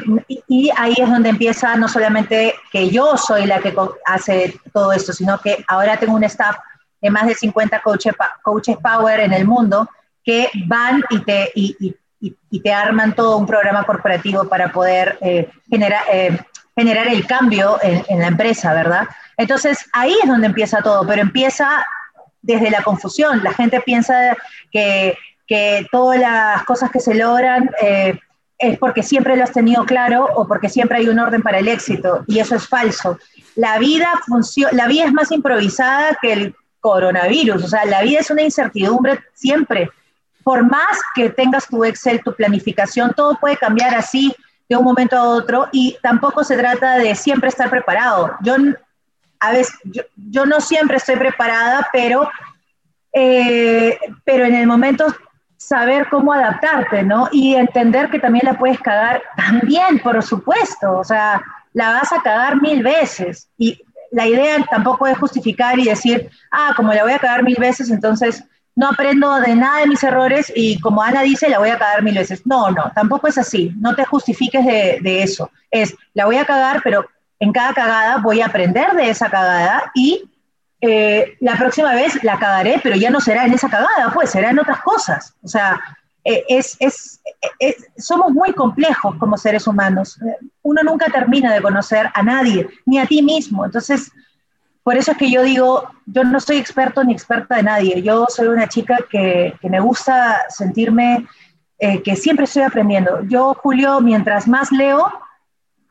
[0.48, 5.12] y, ahí es donde empieza no solamente que yo soy la que hace todo esto,
[5.12, 6.56] sino que ahora tengo un staff
[7.00, 9.88] de más de 50 coaches, Power en el mundo
[10.22, 16.38] que van y te, y, te arman todo un programa corporativo para poder eh, eh,
[16.76, 19.08] generar el cambio en, la empresa, ¿verdad?
[19.36, 21.84] Entonces ahí es donde empieza todo, pero empieza
[22.42, 23.42] desde la confusión.
[23.44, 24.36] La gente piensa
[24.70, 28.18] que, que todas las cosas que se logran eh,
[28.58, 31.68] es porque siempre lo has tenido claro o porque siempre hay un orden para el
[31.68, 33.18] éxito, y eso es falso.
[33.54, 34.08] La vida,
[34.72, 39.20] la vida es más improvisada que el coronavirus, o sea, la vida es una incertidumbre
[39.34, 39.90] siempre
[40.42, 44.34] por más que tengas tu Excel, tu planificación, todo puede cambiar así
[44.68, 48.36] de un momento a otro y tampoco se trata de siempre estar preparado.
[48.42, 48.56] Yo,
[49.40, 49.74] a veces,
[50.16, 52.28] yo, no siempre estoy preparada, pero,
[53.12, 55.06] eh, pero en el momento
[55.56, 57.28] saber cómo adaptarte, ¿no?
[57.32, 62.22] Y entender que también la puedes cagar también, por supuesto, o sea, la vas a
[62.22, 63.48] cagar mil veces.
[63.58, 67.56] Y la idea tampoco es justificar y decir, ah, como la voy a cagar mil
[67.58, 68.44] veces, entonces
[68.78, 72.00] no aprendo de nada de mis errores y como Ana dice, la voy a cagar
[72.00, 72.46] mil veces.
[72.46, 73.74] No, no, tampoco es así.
[73.80, 75.50] No te justifiques de, eso.
[75.68, 77.04] Es, la voy a cagar, pero
[77.40, 80.30] en cada cagada voy a aprender de esa cagada y
[80.80, 84.50] eh, la próxima vez la cagaré, pero ya no será en esa cagada, pues será
[84.50, 85.34] en otras cosas.
[85.42, 85.80] O sea,
[86.22, 87.20] eh, es, es,
[87.96, 90.20] somos muy complejos como seres humanos.
[90.62, 93.64] Uno nunca termina de conocer a nadie, ni a ti mismo.
[93.64, 94.12] Entonces,
[94.88, 98.24] por eso es que yo digo, yo no soy experto ni experta de nadie, yo
[98.30, 101.26] soy una chica que, me gusta sentirme
[101.78, 103.22] eh, que siempre estoy aprendiendo.
[103.24, 105.12] Yo, Julio, mientras más leo,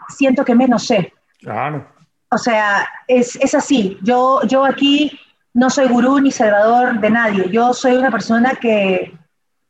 [0.09, 1.13] siento que menos sé.
[1.37, 1.87] Claro.
[2.31, 3.99] O sea, es, es así.
[4.01, 5.11] Yo, yo aquí
[5.53, 7.51] no soy gurú ni salvador de nadie.
[7.51, 9.15] Yo soy una persona que,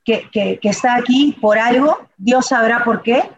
[0.05, 3.29] que, que, está aquí por algo, Dios sabrá por qué.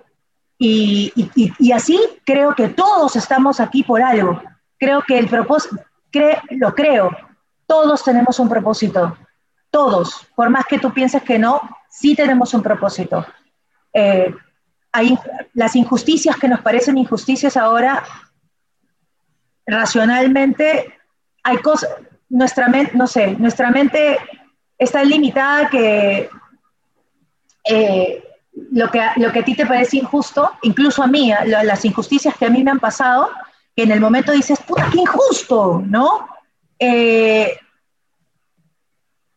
[0.60, 4.39] Y, y, y, así creo que todos estamos aquí por algo
[4.80, 5.76] creo que el propósito,
[6.52, 7.15] lo creo,
[7.68, 9.18] todos tenemos un propósito,
[9.70, 13.26] todos, por más que tú pienses que no, sí tenemos un propósito.
[13.94, 14.34] Eh,
[14.92, 15.18] hay
[15.54, 18.04] las injusticias que nos parecen injusticias ahora,
[19.68, 20.98] racionalmente,
[21.44, 21.89] hay cosas,
[22.30, 24.18] nuestra mente, no sé, nuestra mente
[24.78, 26.30] está limitada que
[27.65, 28.24] eh,
[28.72, 32.46] lo que, lo que a ti te parece injusto, incluso a mí, las injusticias que
[32.46, 33.30] a mí me han pasado,
[33.80, 36.28] que en el momento dices, puta, qué injusto, ¿no?
[36.78, 37.58] Eh,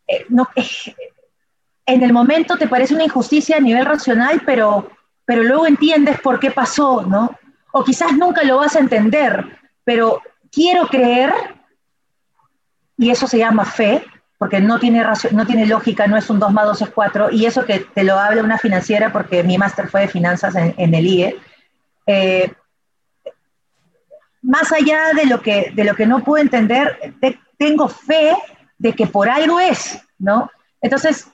[0.05, 0.25] eh,
[0.57, 0.95] eh,
[1.85, 4.91] en el momento te parece una injusticia a nivel racional, pero,
[5.23, 7.39] pero luego entiendes por qué pasó, ¿no?
[7.71, 11.31] O quizás nunca lo vas a entender, pero quiero creer,
[12.97, 14.03] y eso se llama fe,
[14.37, 17.45] porque no tiene, no tiene lógica, no es un 2 más 2 es 4, y
[17.45, 21.07] eso que te lo habla una financiera, porque mi máster fue de finanzas en, el
[21.07, 21.39] IE,
[24.43, 27.15] más allá de lo que, de lo que no puedo entender,
[27.57, 28.35] tengo fe
[28.77, 30.51] de que por algo es, ¿no?
[30.81, 31.27] Entonces,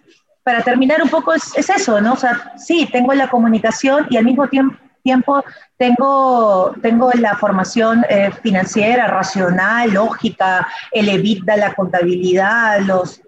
[0.44, 2.14] para terminar un poco es, eso, ¿no?
[2.14, 5.44] O sea, sí, tengo la comunicación y al mismo tiempo, tiempo
[5.78, 13.22] tengo, tengo la formación eh, financiera, racional, lógica, el EBITDA, la contabilidad, los,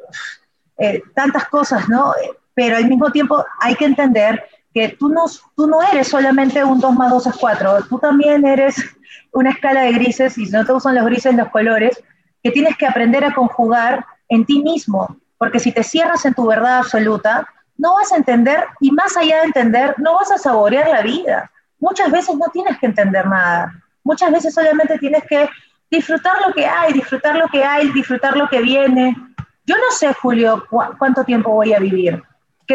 [0.78, 2.14] eh, tantas cosas, ¿no?
[2.54, 6.80] Pero al mismo tiempo hay que entender que tú no, tú no eres solamente un
[6.80, 8.76] 2 más 2 es 4, tú también eres
[9.34, 12.02] una escala de grises, y si no te gustan los grises, los colores,
[12.44, 16.46] que tienes que aprender a conjugar en ti mismo, porque si te cierras en tu
[16.46, 20.88] verdad absoluta, no vas a entender, y más allá de entender, no vas a saborear
[20.88, 21.52] la vida.
[21.80, 25.50] Muchas veces no tienes que entender nada, muchas veces solamente tienes que
[25.90, 29.16] disfrutar lo que hay, disfrutar lo que hay, disfrutar lo que viene,
[29.66, 32.22] yo no sé, Julio, cuánto tiempo voy a vivir.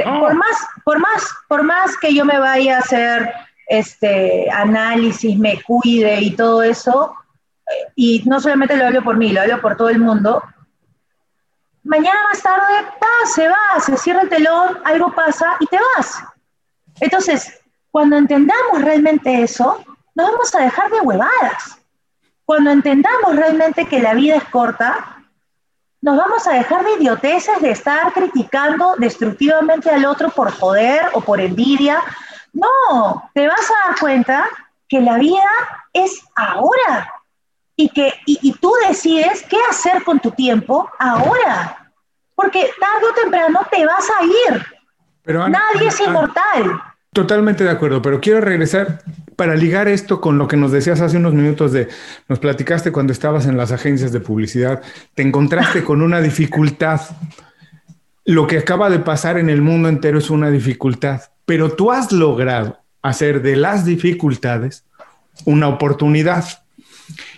[0.05, 0.19] Ah.
[0.21, 3.33] por, más, por, más, por más que yo me vaya a hacer
[3.66, 7.14] este análisis, me cuide y todo eso,
[7.66, 10.42] eh, y no solamente lo hablo por mí, lo hablo por todo el mundo,
[11.87, 12.88] mañana más tarde,
[13.35, 16.22] se va, se cierra el telón, algo pasa y te vas.
[17.00, 19.83] Entonces, cuando entendamos realmente eso,
[20.14, 21.79] no vamos a dejar de huevadas.
[22.44, 25.24] Cuando entendamos realmente que la vida es corta,
[26.00, 31.20] nos vamos a dejar de idioteces de estar criticando destructivamente al otro por poder o
[31.20, 32.00] por envidia.
[32.57, 34.47] No, te vas a dar cuenta
[34.88, 35.42] que la vida
[35.92, 37.12] es ahora
[37.77, 41.92] y que y, tú decides qué hacer con tu tiempo ahora,
[42.35, 44.64] porque tarde o temprano te vas a ir.
[45.23, 46.81] Pero Nadie es inmortal.
[47.12, 49.03] Totalmente de acuerdo, pero quiero regresar
[49.37, 51.88] para ligar esto con lo que nos decías hace unos minutos de,
[52.29, 54.83] nos platicaste cuando estabas en las agencias de publicidad,
[55.14, 57.01] te encontraste con una dificultad.
[58.27, 62.11] Lo que acaba de pasar en el mundo entero es una dificultad, pero tú has
[62.11, 64.85] logrado hacer de las dificultades
[65.45, 66.45] una oportunidad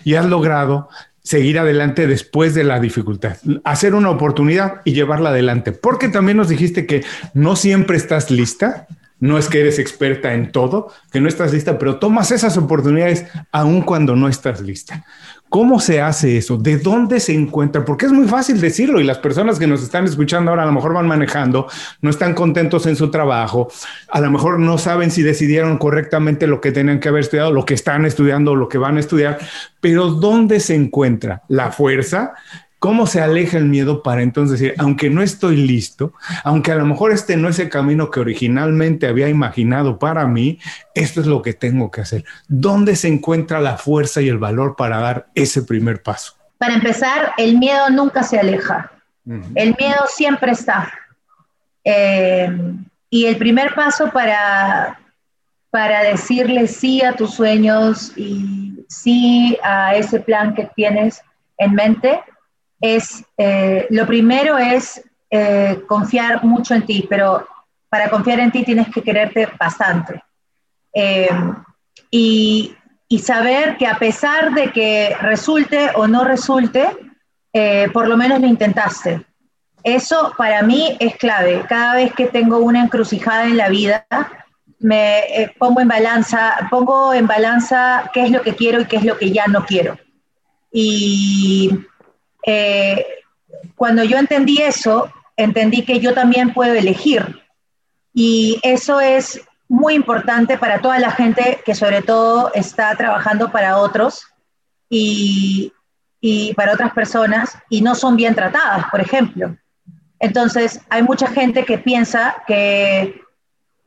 [0.02, 0.88] y has logrado
[1.22, 6.48] seguir adelante después de la dificultad, hacer una oportunidad y llevarla adelante, porque también nos
[6.48, 8.86] dijiste que no siempre estás lista,
[9.20, 13.26] no es que eres experta en todo, que no estás lista, pero tomas esas oportunidades
[13.52, 15.04] aun cuando no estás lista.
[15.48, 16.56] ¿Cómo se hace eso?
[16.58, 17.84] ¿De dónde se encuentra?
[17.84, 20.72] Porque es muy fácil decirlo y las personas que nos están escuchando ahora a lo
[20.72, 21.66] mejor van manejando,
[22.02, 23.68] no están contentos en su trabajo,
[24.08, 27.64] a lo mejor no saben si decidieron correctamente lo que tenían que haber estudiado, lo
[27.64, 29.38] que están estudiando lo que van a estudiar,
[29.80, 32.34] pero ¿dónde se encuentra la fuerza?
[32.78, 36.12] ¿Cómo se aleja el miedo para entonces decir, aunque no estoy listo,
[36.44, 40.60] aunque a lo mejor este no es el camino que originalmente había imaginado para mí,
[40.94, 42.24] esto es lo que tengo que hacer?
[42.46, 46.34] ¿Dónde se encuentra la fuerza y el valor para dar ese primer paso?
[46.58, 48.92] Para empezar, el miedo nunca se aleja.
[49.54, 50.90] El miedo siempre está.
[51.84, 52.48] Eh,
[53.10, 55.00] y el primer paso para,
[55.70, 61.22] para decirle sí a tus sueños y sí a ese plan que tienes
[61.58, 62.20] en mente
[62.80, 67.46] es, eh, lo primero es eh, confiar mucho en ti, pero
[67.88, 70.22] para confiar en ti tienes que quererte bastante.
[70.92, 71.28] Eh,
[72.10, 72.74] y,
[73.08, 76.88] y, saber que a pesar de que resulte o no resulte,
[77.92, 79.26] por lo menos lo intentaste.
[79.82, 81.64] Eso para mí es clave.
[81.68, 84.06] Cada vez que tengo una encrucijada en la vida,
[84.78, 89.04] me pongo en balanza, pongo en balanza qué es lo que quiero y qué es
[89.04, 89.98] lo que ya no quiero.
[90.70, 91.70] Y
[92.50, 93.04] eh,
[93.76, 97.42] cuando yo entendí eso, entendí que yo también puedo elegir.
[98.14, 103.76] Y eso es muy importante para toda la gente que sobre todo está trabajando para
[103.76, 104.26] otros
[104.88, 105.74] y,
[106.56, 109.54] para otras personas y no son bien tratadas, por ejemplo.
[110.18, 113.20] Entonces, hay mucha gente que piensa que,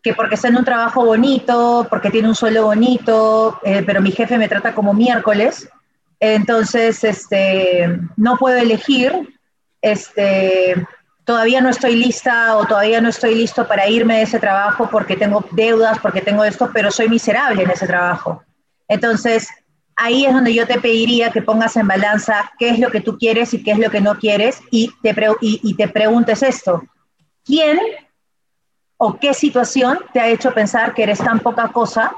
[0.03, 4.11] que porque está en un trabajo bonito, porque tiene un sueldo bonito, eh, pero mi
[4.11, 5.67] jefe me trata como miércoles,
[6.21, 9.39] entonces, este, no puedo elegir,
[9.81, 10.75] este,
[11.25, 15.17] todavía no estoy lista o todavía no estoy listo para irme de ese trabajo porque
[15.17, 18.43] tengo deudas, porque tengo esto, pero soy miserable en ese trabajo.
[18.87, 19.49] Entonces,
[19.95, 23.17] ahí es donde yo te pediría que pongas en balanza qué es lo que tú
[23.17, 26.83] quieres y qué es lo que no quieres y te, y te preguntes esto.
[27.43, 27.79] ¿Quién
[28.97, 32.13] o qué situación te ha hecho pensar que eres tan poca cosa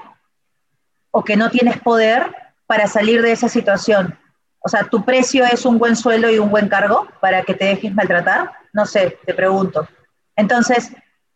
[1.09, 4.17] o que no tienes poder para salir de esa situación?
[4.59, 7.65] O sea, ¿tu precio es un buen sueldo y un buen cargo para que te
[7.65, 8.51] dejes maltratar?
[8.71, 9.87] No sé, te pregunto.
[10.35, 10.91] Entonces,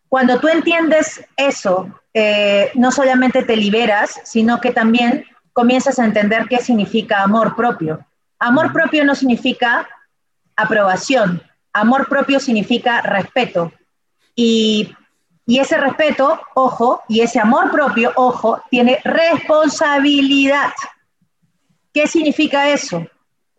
[0.08, 6.46] cuando tú entiendes eso, eh, no solamente te liberas, sino que también comienzas a entender
[6.48, 8.06] qué significa amor propio.
[8.38, 9.86] Amor propio no significa
[10.56, 13.72] aprobación, amor propio significa respeto.
[14.34, 14.94] Y,
[15.46, 20.72] y ese respeto, ojo, y ese amor propio, ojo, tiene responsabilidad.
[21.98, 23.04] ¿Qué significa eso?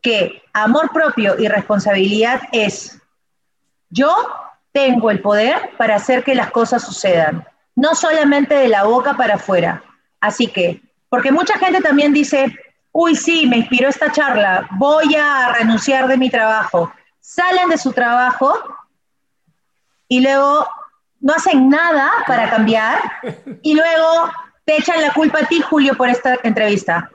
[0.02, 2.97] Que amor propio y responsabilidad es,
[3.89, 4.15] yo
[4.71, 9.36] tengo el poder para hacer que las cosas sucedan, no solamente de la boca para
[9.36, 9.84] afuera.
[10.21, 12.56] Así que, porque mucha gente también dice,
[12.93, 16.94] uy, sí, me inspiró esta charla, voy a renunciar de mi trabajo.
[17.19, 18.54] Salen de su trabajo
[20.08, 20.65] y luego
[21.19, 23.02] no hacen nada para cambiar
[23.62, 24.31] y luego
[24.63, 27.12] te echan la culpa a ti, Julio, por esta entrevista.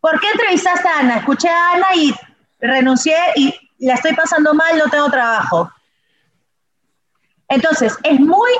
[0.00, 1.16] ¿Por qué entrevistaste a Ana?
[1.18, 2.14] Escuché a Ana y
[2.60, 5.70] renuncié y la estoy pasando mal, no tengo trabajo.
[7.48, 8.50] Entonces, es muy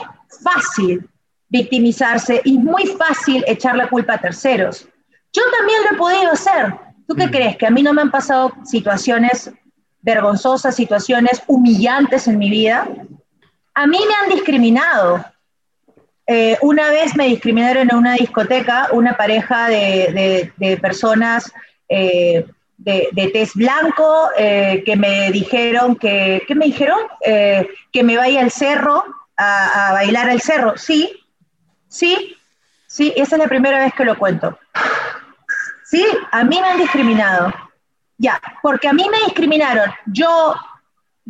[0.43, 1.09] fácil
[1.49, 4.87] victimizarse y muy fácil echar la culpa a terceros.
[5.33, 6.75] Yo también lo he podido hacer.
[7.07, 7.31] ¿Tú qué mm.
[7.31, 7.57] crees?
[7.57, 9.51] Que a mí no me han pasado situaciones
[10.01, 12.89] vergonzosas, situaciones humillantes en mi vida.
[13.75, 15.25] A mí me han discriminado.
[16.31, 21.51] Eh, una vez me discriminaron en una discoteca una pareja de, personas
[21.89, 22.45] eh,
[22.77, 26.99] de, de, test blanco eh, que me dijeron que, ¿qué me dijeron?
[27.25, 29.03] que me vaya al cerro
[29.39, 30.77] a, a bailar al cerro.
[30.77, 31.19] Sí,
[31.89, 32.37] sí,
[32.87, 34.59] sí, esa es la primera vez que lo cuento.
[35.85, 37.55] Sí, a mí me han discriminado.
[38.19, 39.91] Ya, porque a mí me discriminaron.
[40.05, 40.55] Yo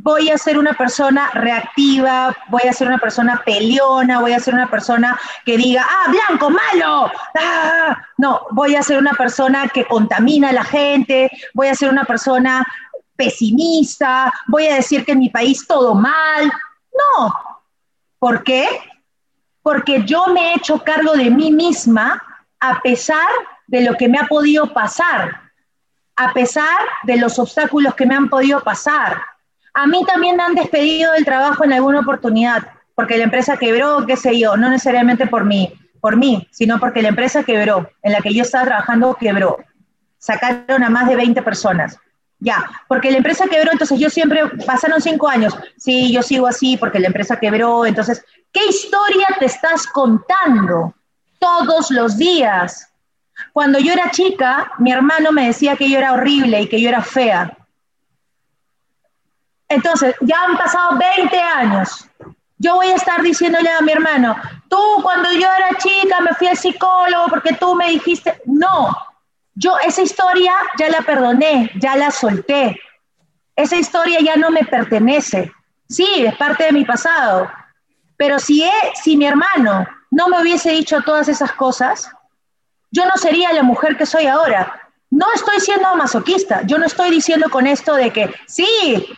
[0.01, 4.55] voy a ser una persona reactiva, voy a ser una persona peleona, voy a ser
[4.55, 7.11] una persona que diga, ah, blanco, malo.
[7.39, 11.91] Ah, no, voy a ser una persona que contamina a la gente, voy a ser
[11.91, 12.65] una persona
[13.17, 16.45] pesimista, voy a decir que en mi país todo mal.
[16.45, 17.35] No.
[18.21, 18.69] ¿Por qué?
[19.63, 22.23] Porque yo me he hecho cargo de mí misma
[22.61, 23.29] a pesar
[23.67, 25.51] de lo que me ha podido pasar,
[26.15, 29.21] a pesar de los obstáculos que me han podido pasar.
[29.81, 32.67] A mí también me han despedido del trabajo en alguna oportunidad,
[32.97, 37.01] porque la empresa quebró, qué sé yo, no necesariamente por mí, por mí, sino porque
[37.01, 39.59] la empresa quebró, en la que yo estaba trabajando quebró.
[40.19, 41.97] Sacaron a más de 20 personas.
[42.41, 46.77] Ya, porque la empresa quebró, entonces yo siempre, pasaron cinco años, sí, yo sigo así
[46.77, 50.93] porque la empresa quebró, entonces, ¿qué historia te estás contando
[51.39, 52.93] todos los días?
[53.53, 56.89] Cuando yo era chica, mi hermano me decía que yo era horrible y que yo
[56.89, 57.58] era fea.
[59.69, 62.09] Entonces, ya han pasado 20 años.
[62.59, 64.37] Yo voy a estar diciéndole a mi hermano,
[64.69, 68.97] tú cuando yo era chica me fui al psicólogo porque tú me dijiste, no,
[69.55, 72.81] yo esa historia ya la perdoné, ya la solté.
[73.55, 75.53] Esa historia ya no me pertenece.
[75.89, 77.51] Sí, es parte de mi pasado.
[78.17, 78.69] Pero si,
[79.03, 82.11] si mi hermano no me hubiese dicho todas esas cosas,
[82.91, 84.91] yo no sería la mujer que soy ahora.
[85.11, 89.09] No estoy siendo masoquista, yo no estoy diciendo con esto de que sí,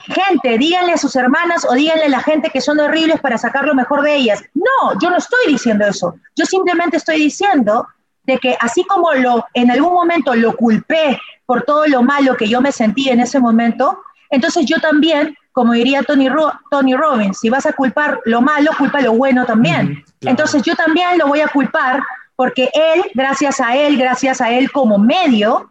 [0.00, 3.64] gente, díganle a sus hermanas o díganle a la gente que son horribles para sacar
[3.64, 4.42] lo mejor de ellas.
[4.54, 6.14] No, yo no estoy diciendo eso.
[6.36, 7.86] Yo simplemente estoy diciendo
[8.24, 12.48] de que así como lo en algún momento lo culpé por todo lo malo que
[12.48, 16.28] yo me sentí en ese momento, entonces yo también, como diría Tony,
[16.70, 20.04] Tony Robbins, si vas a culpar lo malo, culpa lo bueno también.
[20.20, 22.00] Entonces yo también lo voy a culpar
[22.36, 25.70] porque él, gracias a él, gracias a él como medio,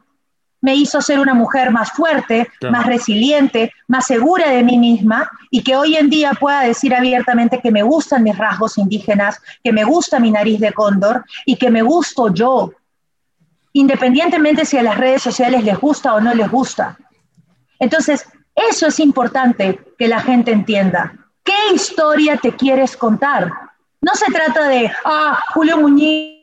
[0.61, 5.63] me hizo ser una mujer más fuerte, más resiliente, más segura de mí misma y
[5.63, 9.83] que hoy en día pueda decir abiertamente que me gustan mis rasgos indígenas, que me
[9.83, 12.71] gusta mi nariz de cóndor y que me gusto yo,
[13.73, 16.97] independientemente si a las redes sociales les gusta o no les gusta.
[17.79, 21.13] Entonces, eso es importante que la gente entienda.
[21.43, 23.51] ¿Qué historia te quieres contar?
[24.01, 26.39] No se trata de, ah, Julio Muñiz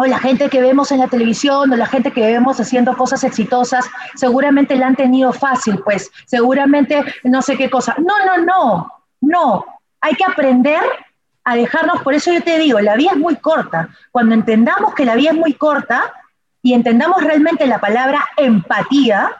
[0.00, 3.24] o la gente que vemos en la televisión o la gente que vemos haciendo cosas
[3.24, 3.84] exitosas,
[4.14, 7.96] seguramente la han tenido fácil, pues seguramente no sé qué cosa.
[7.98, 9.64] No, no, no, no.
[10.00, 10.80] Hay que aprender
[11.42, 13.88] a dejarnos, por eso yo te digo, la vida es muy corta.
[14.12, 16.12] Cuando entendamos que la vida es muy corta
[16.62, 19.36] y entendamos realmente la palabra empatía,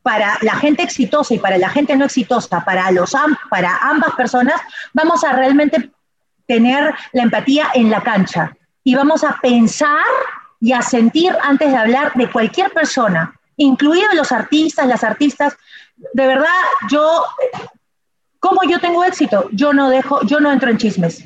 [0.00, 3.14] para la gente exitosa y para la gente no exitosa, para, los,
[3.48, 4.60] para ambas personas,
[4.92, 5.90] vamos a realmente
[6.46, 8.54] tener la empatía en la cancha
[8.84, 10.04] y vamos a pensar
[10.60, 15.56] y a sentir antes de hablar de cualquier persona, incluidos los artistas, las artistas.
[16.12, 16.48] De verdad,
[16.90, 17.24] yo,
[18.38, 19.48] ¿cómo yo tengo éxito?
[19.52, 21.24] Yo no dejo, yo no entro en chismes.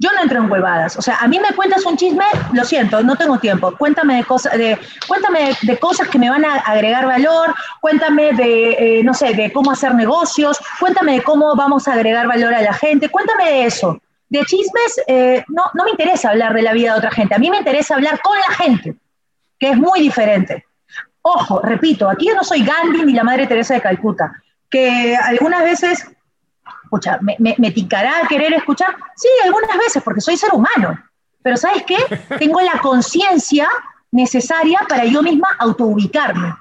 [0.00, 0.96] Yo no entro en huevadas.
[0.96, 3.74] O sea, a mí me cuentas un chisme, lo siento, no tengo tiempo.
[3.76, 4.78] Cuéntame de cosas, de,
[5.08, 9.52] cuéntame de cosas que me van a agregar valor, cuéntame de, eh, no sé, de
[9.52, 13.66] cómo hacer negocios, cuéntame de cómo vamos a agregar valor a la gente, cuéntame de
[13.66, 14.00] eso.
[14.28, 17.38] De chismes, eh, no, no me interesa hablar de la vida de otra gente, a
[17.38, 18.96] mí me interesa hablar con la gente,
[19.58, 20.66] que es muy diferente.
[21.22, 24.32] Ojo, repito, aquí yo no soy Gandhi ni la Madre Teresa de Calcuta,
[24.70, 26.06] que algunas veces,
[26.84, 27.74] escucha, me, me,
[28.28, 30.98] querer escuchar, sí, algunas veces, porque soy ser humano,
[31.42, 31.96] pero ¿sabes qué?
[32.38, 33.68] Tengo la conciencia
[34.10, 36.54] necesaria para yo misma autoubicarme.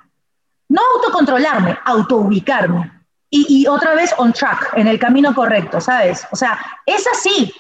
[0.70, 2.97] No autocontrolarme, autoubicarme
[3.30, 6.26] y, otra vez on track, en el camino correcto, ¿sabes?
[6.32, 7.54] O sea, es así,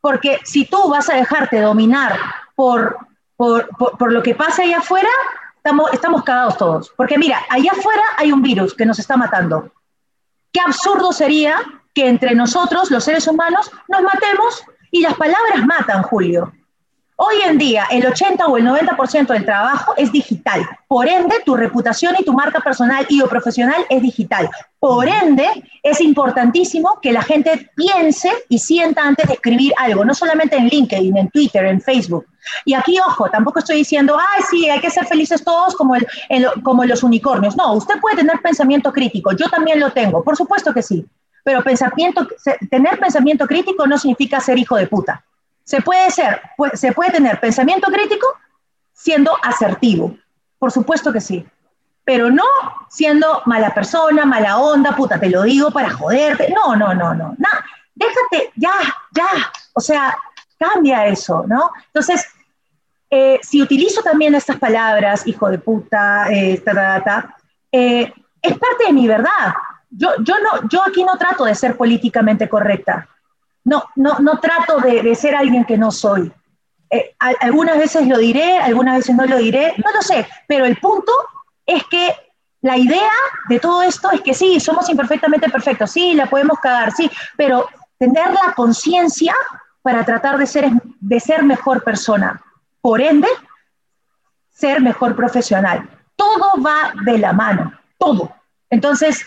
[0.00, 2.18] porque si tú vas a dejarte dominar
[2.54, 2.96] por,
[3.36, 5.08] por, por, lo que pasa allá afuera,
[5.56, 6.92] estamos, estamos cagados todos.
[6.96, 9.72] Porque mira, allá afuera hay un virus que nos está matando.
[10.52, 11.56] Qué absurdo sería
[11.94, 16.52] que entre nosotros, los seres humanos, nos matemos y las palabras matan, Julio.
[17.16, 20.66] Hoy en día, el 80 o el 90% del trabajo es digital.
[20.88, 24.50] Por ende, tu reputación y tu marca personal y o profesional es digital.
[24.80, 25.46] Por ende,
[25.84, 30.66] es importantísimo que la gente piense y sienta antes de escribir algo, no solamente en
[30.66, 32.26] LinkedIn, en Twitter, en Facebook.
[32.64, 36.06] Y aquí, ojo, tampoco estoy diciendo, ay, sí, hay que ser felices todos como, el,
[36.64, 37.56] como los unicornios.
[37.56, 41.06] No, usted puede tener pensamiento crítico, yo también lo tengo, por supuesto que sí.
[41.44, 42.26] Pero pensamiento,
[42.68, 45.22] tener pensamiento crítico no significa ser hijo de puta.
[45.64, 46.42] Se puede ser,
[46.74, 48.26] se puede tener pensamiento crítico
[48.92, 50.16] siendo asertivo,
[50.58, 51.46] por supuesto que sí,
[52.04, 52.44] pero no
[52.90, 56.52] siendo mala persona, mala onda, puta, te lo digo para joderte.
[56.54, 57.48] No, no, no, no, no.
[57.94, 58.72] Déjate, ya,
[59.12, 59.28] ya,
[59.72, 60.16] o sea,
[60.58, 61.70] cambia eso, ¿no?
[61.86, 62.26] Entonces,
[63.08, 66.62] eh, si utilizo también estas palabras, hijo de puta, eh,
[67.72, 68.12] eh,
[68.42, 69.54] es parte de mi verdad.
[69.88, 73.08] Yo, yo, no, yo aquí no trato de ser políticamente correcta
[73.64, 76.32] no, no, no trato de, ser alguien que no soy.
[76.90, 80.76] Eh, algunas veces lo diré, algunas veces no lo diré, no lo sé, pero el
[80.76, 81.12] punto
[81.66, 82.14] es que
[82.60, 83.10] la idea
[83.48, 87.68] de todo esto es que sí, somos imperfectamente perfectos, sí, la podemos cagar, sí, pero
[87.98, 89.34] tener la conciencia
[89.82, 92.40] para tratar de ser, de ser mejor persona.
[92.80, 93.28] Por ende,
[94.50, 95.88] ser mejor profesional.
[96.16, 98.34] Todo va de la mano, todo.
[98.70, 99.26] Entonces,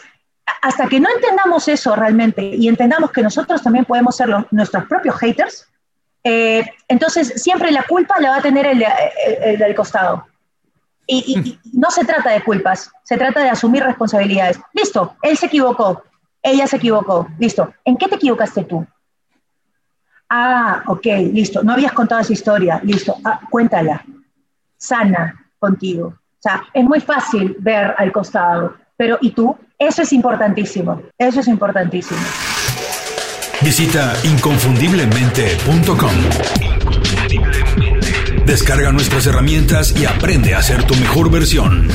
[0.62, 5.16] hasta que no entendamos eso realmente y entendamos que nosotros también podemos ser nuestros propios
[5.18, 5.68] haters,
[6.24, 8.80] eh, entonces siempre la culpa la va a tener el,
[9.58, 10.26] del costado.
[11.10, 14.60] Y, no se trata de culpas, se trata de asumir responsabilidades.
[14.74, 16.04] Listo, él se equivocó,
[16.42, 17.74] ella se equivocó, listo.
[17.86, 18.86] ¿En qué te equivocaste tú?
[20.30, 21.64] Ah, ok, listo.
[21.64, 23.16] No habías contado esa historia, listo.
[23.24, 24.04] Ah, cuéntala.
[24.76, 26.08] Sana contigo.
[26.08, 29.56] O sea, es muy fácil ver al costado, pero ¿y tú?
[29.80, 32.20] Eso es importantísimo, eso es importantísimo.
[33.62, 36.12] Visita inconfundiblemente.com.
[38.46, 41.88] Descarga nuestras herramientas y aprende a ser tu mejor versión.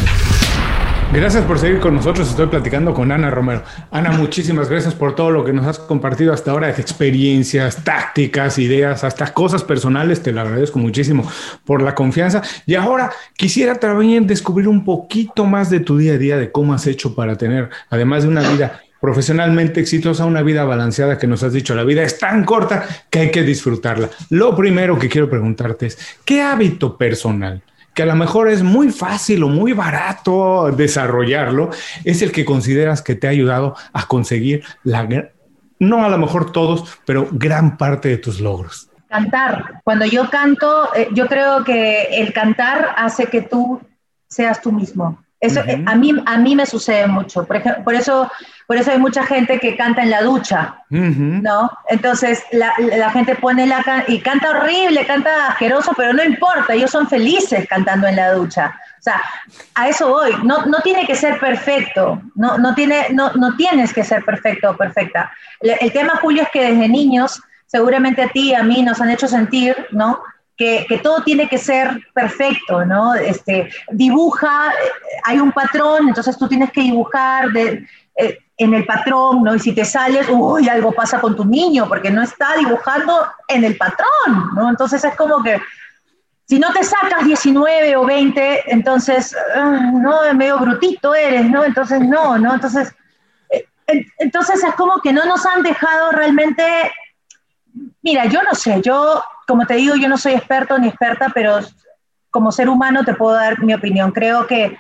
[1.13, 2.31] Gracias por seguir con nosotros.
[2.31, 3.63] Estoy platicando con Ana Romero.
[3.91, 9.05] Ana, muchísimas gracias por todo lo que nos has compartido hasta ahora, experiencias, tácticas, ideas,
[9.05, 10.23] hasta cosas personales.
[10.23, 11.31] Te lo agradezco muchísimo
[11.67, 12.41] por la confianza.
[12.65, 16.73] Y ahora quisiera también descubrir un poquito más de tu día a día, de cómo
[16.73, 21.43] has hecho para tener, además de una vida profesionalmente exitosa, una vida balanceada que nos
[21.43, 24.09] has dicho, la vida es tan corta que hay que disfrutarla.
[24.31, 27.63] Lo primero que quiero preguntarte es, ¿qué hábito personal?
[27.95, 31.71] Que a lo mejor es muy fácil o muy barato desarrollarlo,
[32.05, 35.07] es el que consideras que te ha ayudado a conseguir la,
[35.79, 38.89] no a lo mejor todos, pero gran parte de tus logros.
[39.09, 39.83] Cantar.
[39.85, 43.81] Cuando yo canto, eh, yo creo que el cantar hace que tú
[44.27, 45.23] seas tú mismo.
[45.43, 47.45] Eso, eh, a, mí, a mí me sucede mucho.
[47.45, 48.31] Por, ejemplo, por eso
[48.73, 51.71] por eso hay mucha gente que canta en la ducha, ¿no?
[51.91, 57.07] Entonces la, gente pone la y canta horrible, canta asqueroso, pero no importa, ellos son
[57.07, 58.75] felices cantando en la ducha.
[58.99, 59.21] O sea,
[59.75, 60.31] a eso voy.
[60.45, 64.71] No, no tiene que ser perfecto, no, no, tiene, no, no tienes que ser perfecto
[64.71, 65.31] o perfecta.
[65.61, 69.03] El, el tema, Julio, es que desde niños, seguramente a ti y a mí nos
[69.03, 70.23] han hecho sentir, ¿no?
[70.63, 73.15] Que, todo tiene que ser perfecto, ¿no?
[73.15, 74.91] Este, dibuja, eh,
[75.25, 79.57] hay un patrón, entonces tú tienes que dibujar eh, en el patrón, ¿no?
[79.57, 83.65] Y si te sales, uy, algo pasa con tu niño, porque no está dibujando en
[83.65, 84.69] el patrón, ¿no?
[84.71, 85.61] Entonces es como que,
[86.47, 91.65] si no te sacas 19 o 20, entonces, ah, no, medio brutito eres, ¿no?
[91.65, 92.55] Entonces, no, ¿no?
[92.55, 92.95] Entonces,
[93.51, 96.63] eh, entonces es como que no nos han dejado realmente,
[98.03, 101.59] mira, yo no sé, yo, como te digo, yo no soy experto ni experta, pero
[102.31, 104.11] como ser humano te puedo dar mi opinión.
[104.11, 104.79] Creo que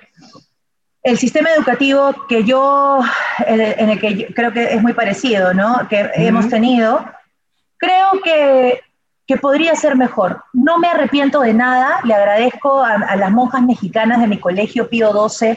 [1.02, 3.00] el sistema educativo que yo,
[3.46, 5.86] en el que creo que es muy parecido, ¿no?
[5.90, 7.04] Que hemos tenido,
[7.76, 8.80] creo que,
[9.26, 10.42] que, podría ser mejor.
[10.54, 15.12] No me arrepiento de nada, le agradezco a, las monjas mexicanas de mi colegio Pío
[15.28, 15.54] XII,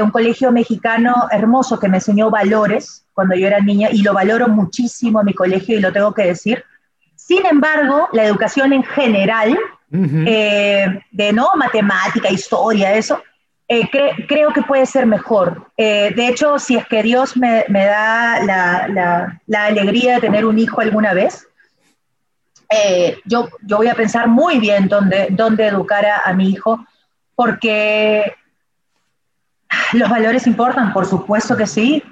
[0.00, 4.46] un colegio mexicano hermoso que me enseñó valores cuando yo era niña y lo valoro
[4.46, 6.64] muchísimo en mi colegio y lo tengo que decir.
[7.26, 9.58] Sin embargo, la educación en general,
[9.90, 13.22] eh, de no matemática, historia, eso,
[13.66, 13.88] eh,
[14.28, 15.70] creo que puede ser mejor.
[15.78, 18.44] Eh, de hecho, si es que Dios me, da
[19.46, 21.46] la, alegría de tener un hijo alguna vez,
[22.68, 26.84] eh, yo, yo voy a pensar muy bien dónde, dónde educar a, mi hijo,
[27.34, 28.34] porque
[29.94, 32.02] los valores importan, por supuesto que sí,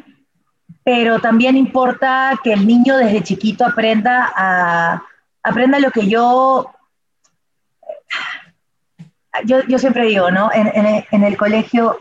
[0.85, 5.03] pero también importa que el niño desde chiquito aprenda a
[5.43, 6.71] aprenda lo que yo
[9.45, 10.51] yo, yo siempre digo, ¿no?
[10.53, 11.99] En, en, en, el colegio,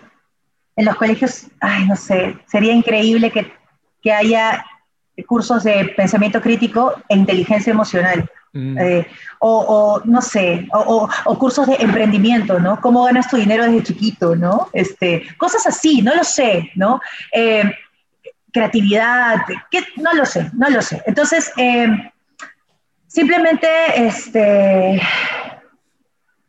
[0.76, 3.54] en los colegios, ay, no sé, sería increíble que,
[4.02, 4.66] que haya
[5.28, 8.78] cursos de pensamiento crítico e inteligencia emocional, Mm.
[8.78, 9.08] Eh,
[9.40, 11.08] o, no sé, o,
[11.40, 12.80] cursos de emprendimiento, ¿no?
[12.82, 14.70] ¿Cómo ganas tu dinero desde chiquito, ¿no?
[14.74, 17.00] Este, cosas así, no lo sé, ¿no?
[17.32, 17.64] Eh,
[18.52, 19.38] creatividad,
[19.98, 21.02] no lo sé, no lo sé.
[21.06, 21.88] Entonces, eh,
[23.08, 25.02] simplemente este,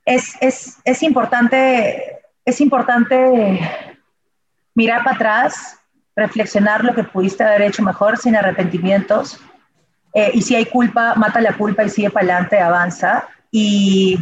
[0.05, 3.61] es, es, importante, es importante
[4.75, 5.79] mirar para atrás,
[6.15, 9.41] reflexionar lo que pudiste haber hecho mejor sin arrepentimientos
[10.15, 13.29] eh, y si hay culpa, mata la culpa y sigue para adelante, avanza.
[13.51, 14.19] Y,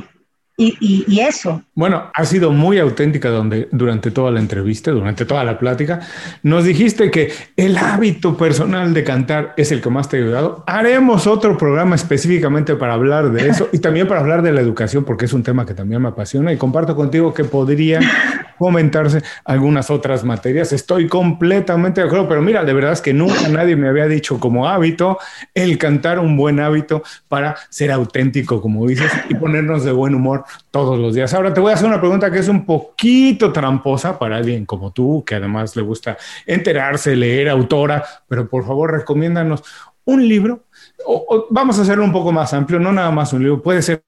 [0.61, 1.62] y, y, eso.
[1.74, 6.00] Bueno, ha sido muy auténtica donde, durante toda la entrevista, durante toda la plática.
[6.42, 10.64] Nos dijiste que el hábito personal de cantar es el que más te ha ayudado.
[10.66, 15.04] Haremos otro programa específicamente para hablar de eso y también para hablar de la educación,
[15.04, 18.00] porque es un tema que también me apasiona y comparto contigo que podría
[18.58, 20.74] comentarse algunas otras materias.
[20.74, 24.38] Estoy completamente de acuerdo, pero mira, de verdad es que nunca nadie me había dicho
[24.38, 25.18] como hábito
[25.54, 30.44] el cantar un buen hábito para ser auténtico, como dices, y ponernos de buen humor
[30.70, 31.32] todos los días.
[31.34, 34.92] Ahora te voy a hacer una pregunta que es un poquito tramposa para alguien como
[34.92, 39.62] tú, que además le gusta enterarse, leer, autora, pero por favor recomiéndanos
[40.05, 40.64] un libro.
[41.07, 44.05] O, vamos a hacerlo un poco más amplio, no nada más un libro, puede ser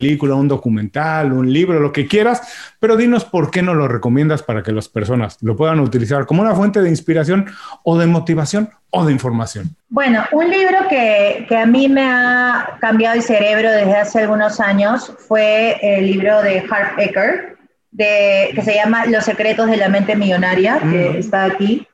[0.00, 2.42] película, un documental, un libro, lo que quieras,
[2.80, 6.42] pero dinos por qué no lo recomiendas para que las personas lo puedan utilizar como
[6.42, 7.46] una fuente de inspiración
[7.84, 9.76] o de motivación o de información.
[9.90, 14.58] Bueno, un libro que, que a mí me ha cambiado el cerebro desde hace algunos
[14.58, 17.56] años fue el libro de Harv Eker,
[17.90, 21.16] de, que se llama Los secretos de la mente millonaria, que mm.
[21.16, 21.86] está aquí.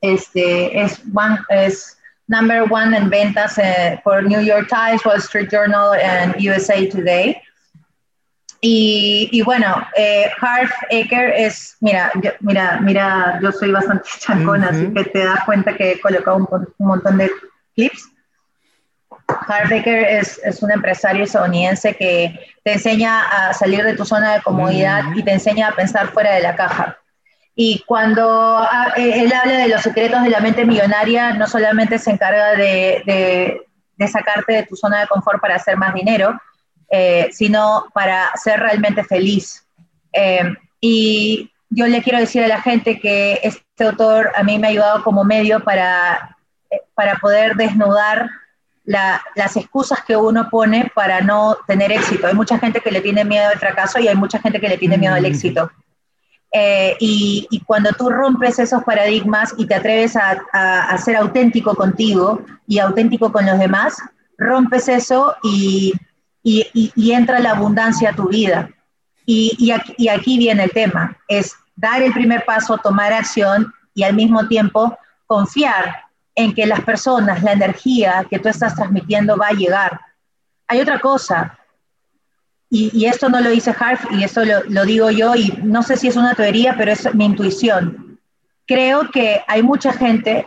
[0.00, 1.00] Este, es,
[1.48, 5.98] es number one en ventas eh, por New York Times, Wall Street Journal
[6.38, 7.40] y USA Today.
[8.64, 14.86] Y, bueno, eh, Harv Eker es, mira, yo, mira, mira, yo soy bastante chancona, así
[14.94, 17.28] que te das cuenta que he colocado un, montón de
[17.74, 18.08] clips.
[19.48, 24.34] Harv Eker es, es, un empresario estadounidense que te enseña a salir de tu zona
[24.34, 27.01] de comodidad y te enseña a pensar fuera de la caja.
[27.54, 31.98] Y cuando ah, eh, él habla de los secretos de la mente millonaria, no solamente
[31.98, 33.02] se encarga de,
[33.98, 36.40] de, sacarte de tu zona de confort para hacer más dinero,
[36.90, 39.64] eh, sino para ser realmente feliz.
[40.12, 40.42] Eh,
[40.80, 44.70] y yo le quiero decir a la gente que este autor a mí me ha
[44.70, 46.36] ayudado como medio para,
[46.94, 48.28] para poder desnudar
[48.84, 52.26] las excusas que uno pone para no tener éxito.
[52.26, 54.78] Hay mucha gente que le tiene miedo al fracaso y hay mucha gente que le
[54.78, 55.26] tiene miedo al mm.
[55.26, 55.70] éxito.
[56.54, 62.78] Eh, y, cuando tú rompes esos paradigmas y te atreves a, ser auténtico contigo y
[62.78, 63.96] auténtico con los demás,
[64.36, 65.94] rompes eso y,
[66.96, 68.68] entra la abundancia a tu vida.
[69.24, 74.14] Y, aquí, aquí viene el tema, es dar el primer paso, tomar acción y al
[74.14, 74.96] mismo tiempo
[75.26, 80.00] confiar en que las personas, la energía que tú estás transmitiendo va a llegar.
[80.68, 81.58] Hay otra cosa,
[82.74, 86.08] y, esto no lo dice Harf, y esto lo, digo yo, y no sé si
[86.08, 88.18] es una teoría, pero es mi intuición.
[88.66, 90.46] Creo que hay mucha gente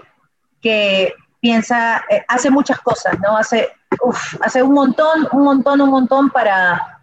[0.59, 3.37] que piensa, eh, hace muchas cosas, ¿no?
[3.37, 3.69] Hace,
[4.41, 6.99] hace un montón, un montón, un montón para,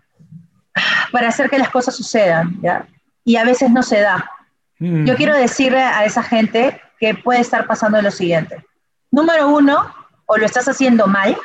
[1.13, 2.85] para hacer que las cosas sucedan, ¿ya?
[3.25, 4.29] Y a veces no se da.
[4.81, 5.05] Mm.
[5.05, 8.67] Yo quiero decirle a esa gente que puede estar pasando lo siguiente.
[9.13, 9.95] Número uno,
[10.27, 11.37] o lo estás haciendo mal,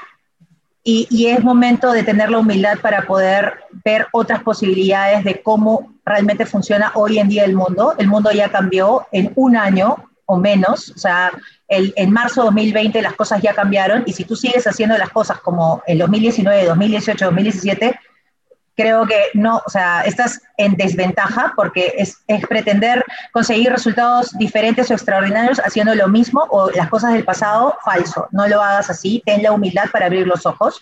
[0.89, 6.45] y, es momento de tener la humildad para poder ver otras posibilidades de cómo realmente
[6.45, 7.93] funciona hoy en día el mundo.
[7.97, 11.31] El mundo ya cambió en un año o menos, o sea,
[11.67, 15.09] el, en marzo de 2020 las cosas ya cambiaron y si tú sigues haciendo las
[15.09, 17.99] cosas como en 2019, 2018, 2017,
[18.77, 23.03] creo que no, o sea, estás en desventaja porque es, pretender
[23.33, 28.27] conseguir resultados diferentes o extraordinarios haciendo lo mismo o las cosas del pasado falso.
[28.31, 30.79] No lo hagas así, ten la humildad para abrir los ojos.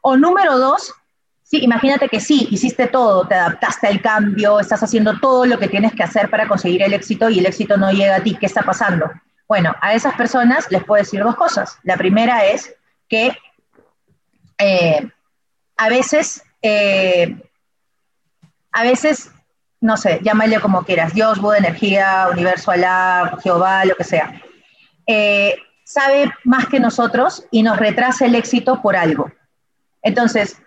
[0.00, 0.94] O número dos,
[1.42, 5.68] sí, imagínate que sí, hiciste todo, te adaptaste al cambio, estás haciendo todo lo que
[5.68, 8.34] tienes que hacer para conseguir el éxito y el éxito no llega a ti.
[8.34, 9.10] ¿Qué está pasando?
[9.46, 11.78] Bueno, a esas personas les puedo decir dos cosas.
[11.82, 12.74] La primera es
[13.08, 13.36] que
[14.58, 15.06] eh,
[15.76, 17.36] a veces eh,
[18.72, 19.30] a veces,
[19.80, 24.42] no sé, llámale como quieras, Dios, Buda, energía, universo, Alá, Jehová, lo que sea,
[25.06, 25.54] eh,
[25.84, 29.30] sabe más que nosotros y nos retrasa el éxito por algo.
[30.02, 30.60] Entonces,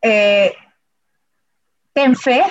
[0.00, 0.54] eh,
[1.92, 2.44] ten fe,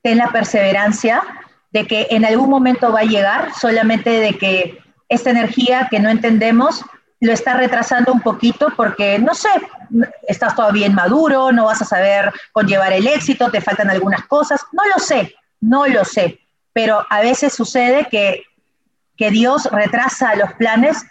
[0.00, 1.24] ten la perseverancia
[1.72, 4.78] de que en algún momento va a llegar, solamente de que
[5.08, 6.84] esta energía que no entendemos
[7.20, 9.48] lo está retrasando un poquito porque, no sé,
[10.26, 14.84] estás todavía inmaduro, no vas a saber conllevar el éxito, te faltan algunas cosas, no
[14.86, 16.38] lo sé, no lo sé,
[16.72, 18.44] pero a veces sucede que,
[19.16, 21.04] que Dios retrasa los planes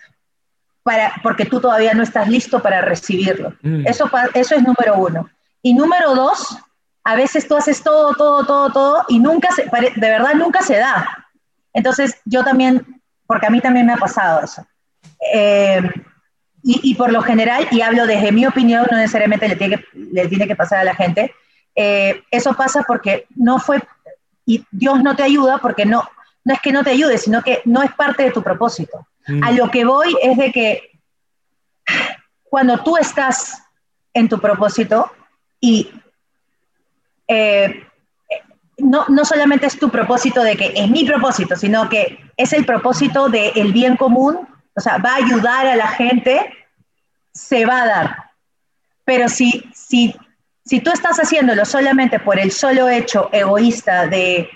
[0.84, 3.54] para, porque tú todavía no estás listo para recibirlo.
[3.62, 3.86] Mm.
[3.86, 5.30] Eso, eso es número uno.
[5.62, 6.58] Y número dos,
[7.04, 10.78] a veces tú haces todo, todo, todo, todo y nunca se, de verdad nunca se
[10.78, 11.28] da.
[11.74, 14.66] Entonces yo también, porque a mí también me ha pasado eso.
[15.34, 15.82] Eh,
[16.70, 20.28] y, por lo general, y hablo desde mi opinión, no necesariamente le tiene que, le
[20.28, 21.34] tiene que pasar a la gente,
[21.76, 23.82] eh, eso pasa porque no fue,
[24.46, 26.04] y Dios no te ayuda porque no,
[26.44, 29.08] no es que no te ayude, sino que no es parte de tu propósito.
[29.28, 29.44] Mm.
[29.44, 31.00] A lo que voy es de que
[32.44, 33.62] cuando tú estás
[34.14, 35.12] en tu propósito
[35.62, 35.90] y
[37.28, 37.84] eh,
[38.78, 42.66] no, no, solamente es tu propósito de que es mi propósito, sino que es el
[42.66, 44.47] propósito del bien común,
[44.78, 46.54] o sea, va a ayudar a la gente,
[47.34, 48.32] se va a dar.
[49.04, 50.16] Pero si, si,
[50.64, 54.48] si tú estás haciéndolo solamente por el solo hecho egoísta de,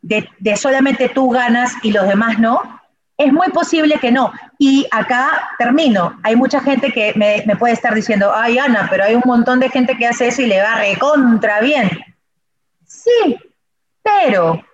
[0.00, 2.80] de, solamente tú ganas y los demás no,
[3.18, 4.32] es muy posible que no.
[4.58, 6.18] Y acá termino.
[6.22, 9.60] Hay mucha gente que me, me, puede estar diciendo, ay Ana, pero hay un montón
[9.60, 11.90] de gente que hace eso y le va recontra bien.
[12.86, 13.36] Sí,
[14.02, 14.64] pero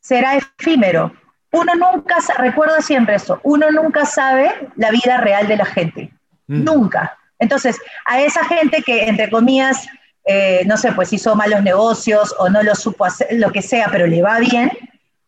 [0.00, 1.12] será efímero
[1.56, 6.10] uno nunca, recuerda siempre eso, uno nunca sabe la vida real de la gente,
[6.46, 6.64] mm.
[6.64, 7.18] nunca.
[7.38, 9.86] Entonces, a esa gente que, entre comillas,
[10.24, 13.88] eh, no sé, pues hizo malos negocios o no lo supo hacer, lo que sea,
[13.90, 14.70] pero le va bien,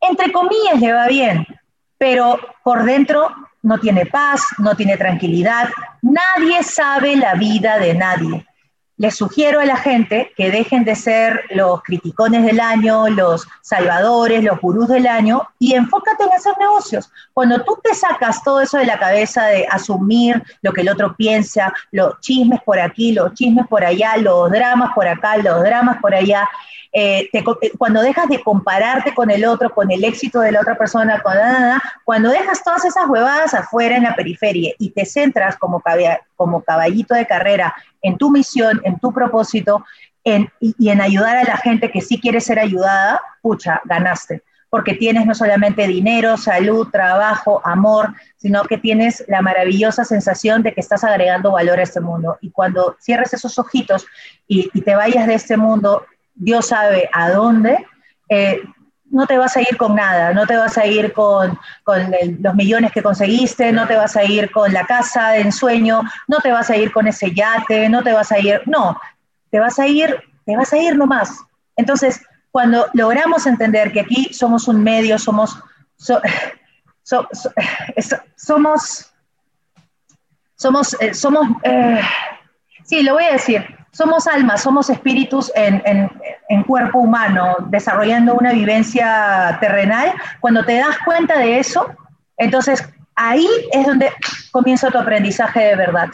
[0.00, 1.46] entre comillas le va bien,
[1.98, 3.30] pero por dentro
[3.62, 5.68] no tiene paz, no tiene tranquilidad,
[6.02, 8.47] nadie sabe la vida de nadie
[8.98, 14.42] les sugiero a la gente que dejen de ser los criticones del año, los salvadores,
[14.42, 17.10] los gurús del año y enfócate en hacer negocios.
[17.32, 21.14] Cuando tú te sacas todo eso de la cabeza de asumir lo que el otro
[21.16, 25.98] piensa, los chismes por aquí, los chismes por allá, los dramas por acá, los dramas
[26.00, 26.48] por allá,
[26.92, 27.44] eh, eh,
[27.76, 31.34] cuando dejas de compararte con el otro, con el éxito de la otra persona, con
[31.34, 35.82] nada, cuando dejas todas esas huevadas afuera en la periferia y te centras como,
[36.36, 39.84] como caballito de carrera en tu misión, en tu propósito
[40.24, 44.92] en, y, en ayudar a la gente que sí quiere ser ayudada, pucha, ganaste porque
[44.92, 50.82] tienes no solamente dinero, salud, trabajo, amor, sino que tienes la maravillosa sensación de que
[50.82, 52.36] estás agregando valor a este mundo.
[52.42, 54.06] Y cuando cierres esos ojitos
[54.46, 56.04] y, y te vayas de este mundo
[56.38, 57.84] Dios sabe a dónde,
[58.28, 58.62] eh,
[59.10, 61.58] no te vas a ir con nada, no te vas a ir con,
[62.40, 66.38] los millones que conseguiste, no te vas a ir con la casa de ensueño, no
[66.38, 69.00] te vas a ir con ese yate, no te vas a ir, no,
[69.50, 70.14] te vas a ir,
[70.44, 71.38] te vas a ir nomás.
[71.76, 72.20] Entonces,
[72.50, 75.58] cuando logramos entender que aquí somos un medio, somos,
[75.96, 77.50] somos,
[80.56, 82.00] somos, eh, somos, eh,
[82.84, 89.58] sí, lo voy a decir, somos almas, somos espíritus en, cuerpo humano, desarrollando una vivencia
[89.60, 90.12] terrenal.
[90.38, 91.84] Cuando te das cuenta de eso,
[92.36, 94.12] entonces ahí es donde
[94.52, 96.10] comienza tu aprendizaje de verdad.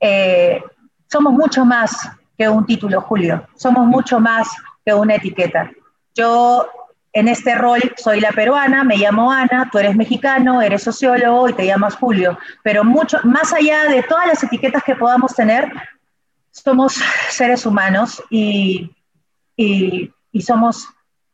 [0.00, 0.60] Eh,
[1.06, 3.46] somos mucho más que un título, Julio.
[3.54, 4.48] Somos mucho más
[4.84, 5.70] que una etiqueta.
[6.16, 6.66] Yo
[7.12, 11.52] en este rol soy la peruana, me llamo Ana, tú eres mexicano, eres sociólogo y
[11.52, 12.36] te llamas Julio.
[12.64, 15.70] Pero mucho más allá de todas las etiquetas que podamos tener,
[16.54, 16.94] somos
[17.30, 18.90] seres humanos y,
[20.40, 20.86] somos,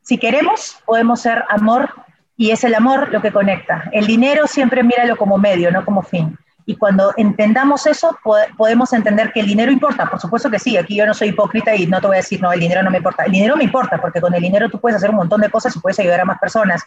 [0.03, 1.91] si queremos, podemos ser amor
[2.37, 3.85] y es el amor lo que conecta.
[3.93, 6.37] El dinero siempre míralo como medio, no como fin.
[6.64, 8.16] Y cuando entendamos eso,
[8.57, 10.09] podemos entender que el dinero importa.
[10.09, 12.41] Por supuesto que sí, aquí yo no soy hipócrita y no te voy a decir,
[12.41, 13.25] no, el dinero no me importa.
[13.25, 15.75] El dinero me importa porque con el dinero tú puedes hacer un montón de cosas
[15.75, 16.83] y puedes ayudar a más personas.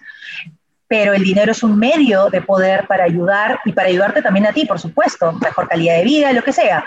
[0.87, 4.53] Pero el dinero es un medio de poder para ayudar y para ayudarte también a
[4.53, 5.33] ti, por supuesto.
[5.33, 6.83] Mejor calidad de vida, lo que sea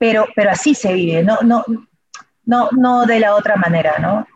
[0.00, 1.62] pero, pero así se vive, no, no,
[2.46, 4.26] no, no de la otra manera, ¿no?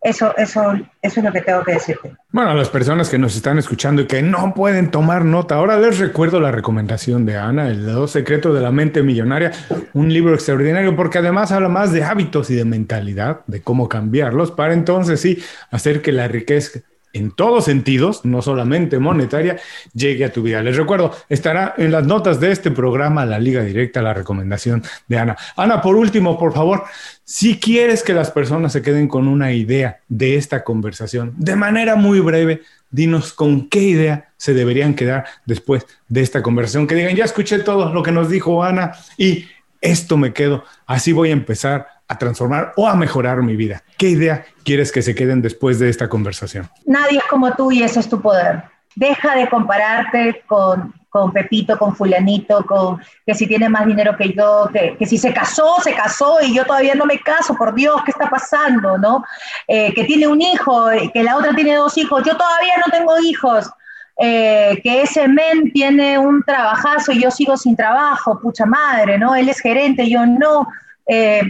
[0.00, 2.14] Eso, eso, eso es lo que tengo que decirte.
[2.30, 5.78] Bueno, a las personas que nos están escuchando y que no pueden tomar nota, ahora
[5.78, 9.52] les recuerdo la recomendación de Ana, El dos secretos de la mente millonaria,
[9.94, 14.50] un libro extraordinario porque además habla más de hábitos y de mentalidad, de cómo cambiarlos
[14.50, 16.80] para entonces sí hacer que la riqueza
[17.14, 19.56] en todos sentidos, no solamente monetaria,
[19.94, 20.62] llegue a tu vida.
[20.62, 25.18] Les recuerdo, estará en las notas de este programa la liga directa, la recomendación de
[25.18, 25.36] Ana.
[25.56, 26.84] Ana, por último, por favor,
[27.22, 31.94] si quieres que las personas se queden con una idea de esta conversación, de manera
[31.94, 37.16] muy breve, dinos con qué idea se deberían quedar después de esta conversación, que digan,
[37.16, 39.46] ya escuché todo lo que nos dijo Ana y
[39.80, 43.82] esto me quedo, así voy a empezar a transformar o a mejorar mi vida.
[43.96, 46.68] ¿Qué idea quieres que se queden después de esta conversación?
[46.84, 48.62] Nadie es como tú y ese es tu poder.
[48.96, 54.32] Deja de compararte con, con Pepito, con fulanito, con que si tiene más dinero que
[54.32, 57.74] yo, que, que, si se casó, se casó y yo todavía no me caso, por
[57.74, 58.98] Dios, ¿qué está pasando?
[58.98, 59.24] ¿no?
[59.66, 63.18] Eh, que tiene un hijo, que la otra tiene dos hijos, yo todavía no tengo
[63.20, 63.68] hijos.
[64.16, 69.34] eh, que ese men tiene un trabajazo y yo sigo sin trabajo, pucha madre, ¿no?
[69.34, 70.68] Él es gerente, yo no.
[71.08, 71.42] Eh,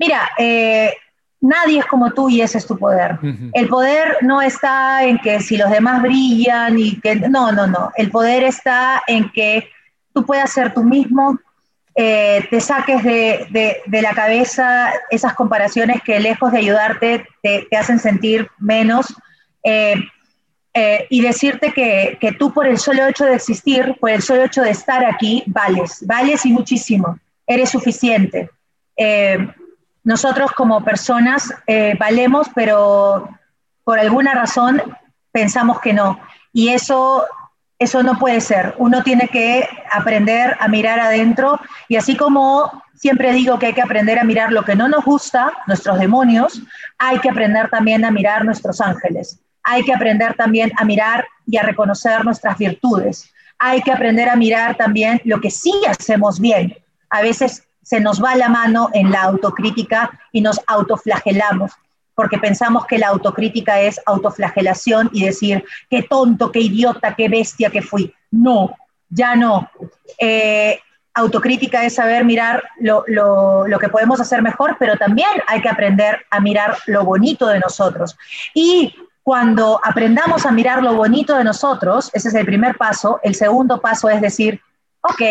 [0.00, 0.92] mira, eh,
[1.40, 3.18] nadie es como tú y ese es tu poder.
[3.52, 7.16] El poder no está en que si los demás brillan y que...
[7.16, 7.92] No, no, no.
[7.96, 9.68] El poder está en que
[10.12, 11.38] tú puedas ser tú mismo,
[11.94, 19.14] te saques de, la cabeza esas comparaciones que lejos de ayudarte te, hacen sentir menos.
[20.72, 24.44] Eh, y decirte que, que, tú por el solo hecho de existir, por el solo
[24.44, 28.48] hecho de estar aquí, vales, vales y muchísimo, eres suficiente.
[28.96, 29.48] Eh,
[30.04, 33.28] nosotros como personas eh, valemos, pero
[33.84, 34.82] por alguna razón
[35.32, 36.18] pensamos que no.
[36.52, 37.26] Y eso,
[37.78, 38.74] eso no puede ser.
[38.78, 43.82] Uno tiene que aprender a mirar adentro y así como siempre digo que hay que
[43.82, 46.62] aprender a mirar lo que no nos gusta, nuestros demonios,
[46.98, 51.56] hay que aprender también a mirar nuestros ángeles hay que aprender también a mirar y
[51.56, 53.30] a reconocer nuestras virtudes.
[53.58, 56.76] Hay que aprender a mirar también lo que sí hacemos bien.
[57.10, 61.72] A veces se nos va la mano en la autocrítica y nos autoflagelamos
[62.14, 67.70] porque pensamos que la autocrítica es autoflagelación y decir, qué tonto, qué idiota, qué bestia
[67.70, 68.14] que fui.
[68.30, 68.76] No,
[69.08, 69.70] ya no.
[70.18, 70.78] Eh,
[71.14, 76.20] autocrítica es saber mirar lo, lo, que podemos hacer mejor, pero también hay que aprender
[76.30, 78.16] a mirar lo bonito de nosotros.
[78.54, 83.34] Y cuando aprendamos a mirar lo bonito de nosotros, ese es el primer paso, el
[83.34, 84.60] segundo paso es decir,
[85.00, 85.22] ok,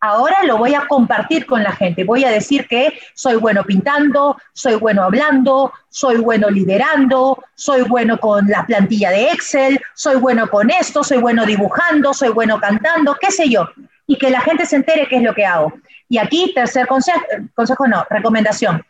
[0.00, 4.36] ahora lo voy a compartir con la gente, voy a decir que soy bueno pintando,
[4.52, 10.48] soy bueno hablando, soy bueno liderando, soy bueno con la plantilla de Excel, soy bueno
[10.48, 13.68] con esto, soy bueno dibujando, soy bueno cantando, qué sé yo,
[14.06, 15.72] y que la gente se entere qué es lo que hago.
[16.08, 17.20] Y aquí, tercer consejo,
[17.54, 18.82] consejo no, recomendación.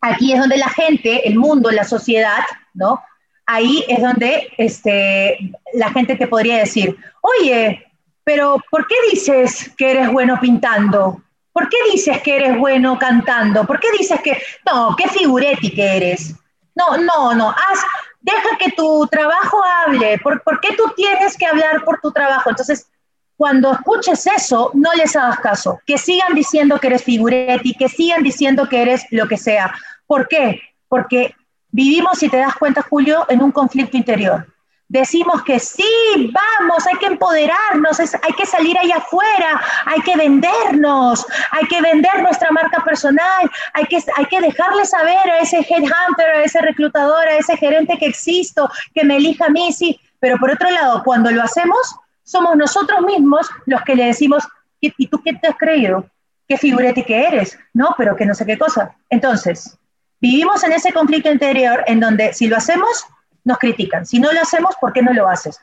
[0.00, 2.44] Aquí es donde la gente, el mundo, la sociedad,
[2.74, 3.00] ¿no?
[3.48, 7.87] ahí es donde este, la gente te podría decir, oye,
[8.28, 11.22] pero ¿por qué dices que eres bueno pintando?
[11.50, 13.64] ¿Por qué dices que eres bueno cantando?
[13.64, 14.36] ¿Por qué dices que,
[14.70, 16.34] no, qué figuretti que eres?
[16.74, 17.78] No, no, no, haz,
[18.20, 20.18] deja que tu trabajo hable.
[20.18, 22.50] ¿Por, ¿Por qué tú tienes que hablar por tu trabajo?
[22.50, 22.90] Entonces,
[23.38, 25.80] cuando escuches eso, no les hagas caso.
[25.86, 29.72] Que sigan diciendo que eres figuretti, que sigan diciendo que eres lo que sea.
[30.06, 30.60] ¿Por qué?
[30.86, 31.34] Porque
[31.70, 34.46] Vivimos, si te das cuenta, Julio, en un conflicto interior.
[34.88, 41.26] Decimos que sí, vamos, hay que empoderarnos, hay que salir allá afuera, hay que vendernos,
[41.50, 46.30] hay que vender nuestra marca personal, hay que, hay que dejarle saber a ese headhunter,
[46.36, 50.00] a ese reclutador, a ese gerente que existo, que me elija a mí, sí.
[50.20, 54.48] Pero por otro lado, cuando lo hacemos, somos nosotros mismos los que le decimos,
[54.80, 56.06] ¿y tú qué te has creído?
[56.48, 57.58] ¿Qué figurete que eres?
[57.74, 58.96] No, pero que no sé qué cosa.
[59.10, 59.78] Entonces,
[60.20, 63.06] Vivimos en ese conflicto interior en donde si lo hacemos,
[63.48, 64.06] nos critican.
[64.06, 65.58] Si no lo hacemos, ¿por qué no lo haces?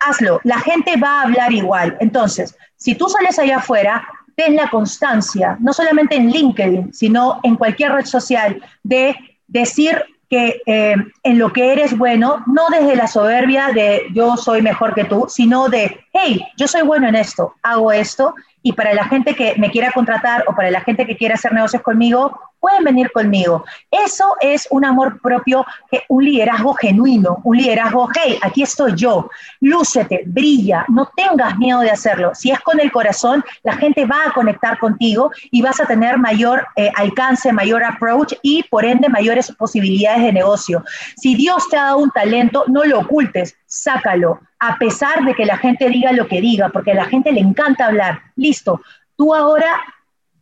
[0.00, 1.96] Hazlo, la gente va a hablar igual.
[2.00, 7.56] Entonces, si tú sales allá afuera, ten la constancia, no solamente en LinkedIn, sino en
[7.56, 13.06] cualquier red social, de decir que eh, en lo que eres bueno, no desde la
[13.06, 17.54] soberbia de yo soy mejor que tú, sino de, hey, yo soy bueno en esto,
[17.62, 21.16] hago esto, y para la gente que me quiera contratar o para la gente que
[21.16, 23.64] quiera hacer negocios conmigo, pueden venir conmigo.
[23.90, 25.64] Eso es un amor propio,
[26.08, 29.30] un liderazgo genuino, un liderazgo, hey, aquí estoy yo,
[29.60, 32.32] lúcete, brilla, no tengas miedo de hacerlo.
[32.34, 36.18] Si es con el corazón, la gente va a conectar contigo y vas a tener
[36.18, 40.84] mayor eh, alcance, mayor approach y por ende mayores posibilidades de negocio.
[41.16, 45.46] Si Dios te ha dado un talento, no lo ocultes, sácalo, a pesar de que
[45.46, 48.20] la gente diga lo que diga, porque a la gente le encanta hablar.
[48.36, 48.80] Listo,
[49.16, 49.80] tú ahora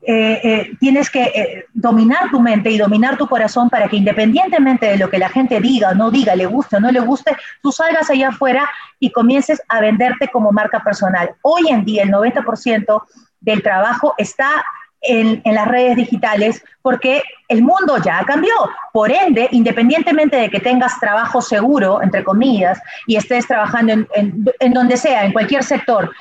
[0.08, 4.86] eh, eh, tienes que eh, dominar tu mente y dominar tu corazón para que independientemente
[4.86, 7.36] de lo que la gente diga o no diga, le guste o no le guste,
[7.60, 11.30] tú salgas allá afuera y comiences a venderte como marca personal.
[11.42, 13.02] Hoy en día el 90%
[13.40, 14.64] del trabajo está
[15.00, 18.54] en, las redes digitales porque el mundo ya cambió.
[18.92, 24.96] Por ende, independientemente de que tengas trabajo seguro, entre comillas, y estés trabajando en, donde
[24.96, 26.12] sea, en cualquier sector,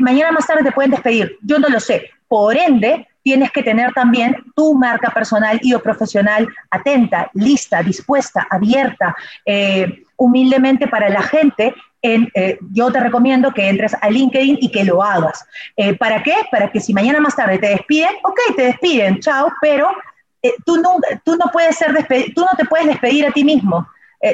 [0.00, 1.38] mañana más tarde te pueden despedir.
[1.42, 2.10] Yo no lo sé.
[2.26, 8.46] Por ende, tienes que tener también tu marca personal y o profesional atenta, lista, dispuesta,
[8.50, 9.14] abierta,
[9.44, 11.74] eh, humildemente para la gente.
[12.02, 15.44] En, eh, yo te recomiendo que entres a LinkedIn y que lo hagas.
[15.76, 16.34] Eh, ¿Para qué?
[16.50, 19.90] Para que si mañana más tarde te despiden, ok, te despiden, chao, pero
[20.64, 21.94] tú, no, tú, no puedes ser
[22.34, 23.86] tú no te puedes despedir a ti mismo.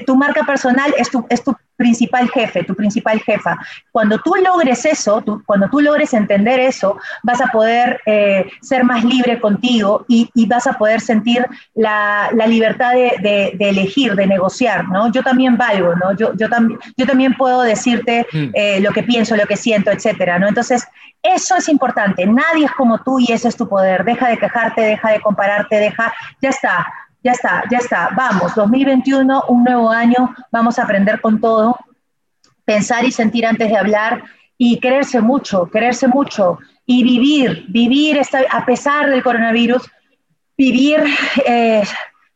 [0.07, 3.59] tu marca personal es tu, es tu principal jefe, tu principal jefa.
[3.93, 9.05] Cuando tú logres eso, cuando tú logres entender eso, vas a poder eh, ser más
[9.05, 15.11] libre contigo y, vas a poder sentir la, libertad de, elegir, de negociar, ¿no?
[15.11, 16.16] Yo también valgo, ¿no?
[16.16, 16.47] Yo, yo,
[16.97, 18.51] yo también puedo decirte mm.
[18.55, 20.47] eh, lo que pienso, lo que siento, etcétera, ¿no?
[20.47, 20.87] Entonces,
[21.22, 22.24] eso es importante.
[22.27, 24.05] Nadie es como tú y ese es tu poder.
[24.05, 26.87] Deja de quejarte, deja de compararte, deja, ya está
[27.27, 31.77] ya está, ya está, vamos, 2021, un nuevo año, vamos a aprender con todo,
[32.64, 34.22] pensar y sentir antes de hablar
[34.57, 39.91] y quererse mucho, quererse mucho y vivir, vivir a pesar del coronavirus,
[40.57, 41.03] vivir,
[41.45, 41.83] eh,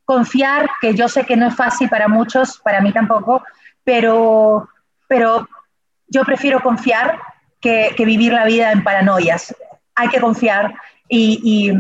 [0.05, 3.45] confiar, que yo sé que no es fácil para muchos, para mí tampoco,
[3.85, 4.69] pero,
[5.07, 5.49] pero
[6.09, 7.17] yo prefiero confiar
[7.61, 9.55] que, vivir la vida en paranoias.
[9.95, 10.75] Hay que confiar
[11.09, 11.73] y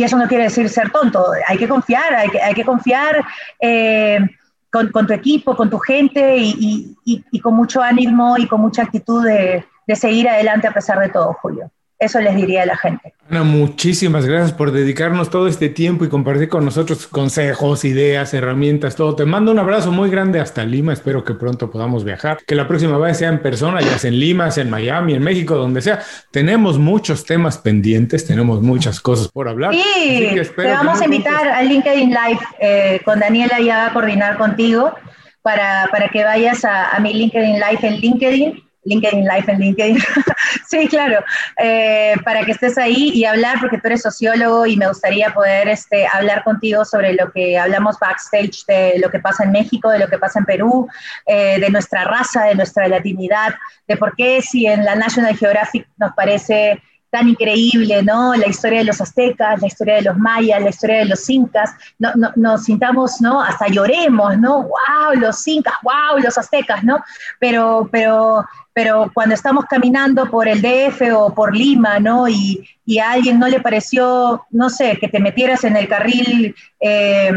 [0.00, 3.22] eso no quiere decir ser tonto, hay que confiar, hay que, hay que confiar
[3.60, 4.18] eh,
[4.70, 6.96] con, tu equipo, con tu gente y,
[7.42, 11.70] con mucho ánimo y con mucha actitud de seguir adelante a pesar de todo, Julio.
[12.02, 13.14] Eso les diría a la gente.
[13.30, 18.96] Ana, muchísimas gracias por dedicarnos todo este tiempo y compartir con nosotros consejos, ideas, herramientas,
[18.96, 19.14] todo.
[19.14, 20.92] Te mando un abrazo muy grande hasta Lima.
[20.92, 24.18] Espero que pronto podamos viajar, que la próxima vez sea en persona, ya sea en
[24.18, 26.00] Lima, sea en Miami, en México, donde sea.
[26.32, 29.72] Tenemos muchos temas pendientes, tenemos muchas cosas por hablar.
[29.72, 34.38] Sí, te vamos a invitar al LinkedIn Live eh, con Daniela ya va a coordinar
[34.38, 34.92] contigo
[35.42, 39.98] para, para que vayas a, a mi LinkedIn Live en LinkedIn LinkedIn Live en LinkedIn.
[40.68, 41.24] sí, claro,
[41.58, 45.68] eh, para que estés ahí y hablar, porque tú eres sociólogo y me gustaría poder
[45.68, 49.98] este, hablar contigo sobre lo que hablamos backstage de lo que pasa en México, de
[49.98, 50.88] lo que pasa en Perú,
[51.26, 53.54] eh, de nuestra raza, de nuestra latinidad,
[53.86, 56.82] de por qué si en la National Geographic nos parece
[57.12, 58.34] tan increíble, ¿no?
[58.34, 61.70] La historia de los aztecas, la historia de los mayas, la historia de los incas,
[61.98, 63.42] no, nos sintamos, ¿no?
[63.42, 64.62] Hasta lloremos, ¿no?
[64.62, 65.20] ¡Wow!
[65.20, 66.18] Los incas, ¡wow!
[66.18, 67.04] Los aztecas, ¿no?
[67.38, 72.26] Pero, pero pero cuando estamos caminando por el DF o por Lima, ¿no?
[72.26, 72.66] Y,
[72.98, 77.32] a alguien no le pareció, no sé, que te metieras en el carril, eh,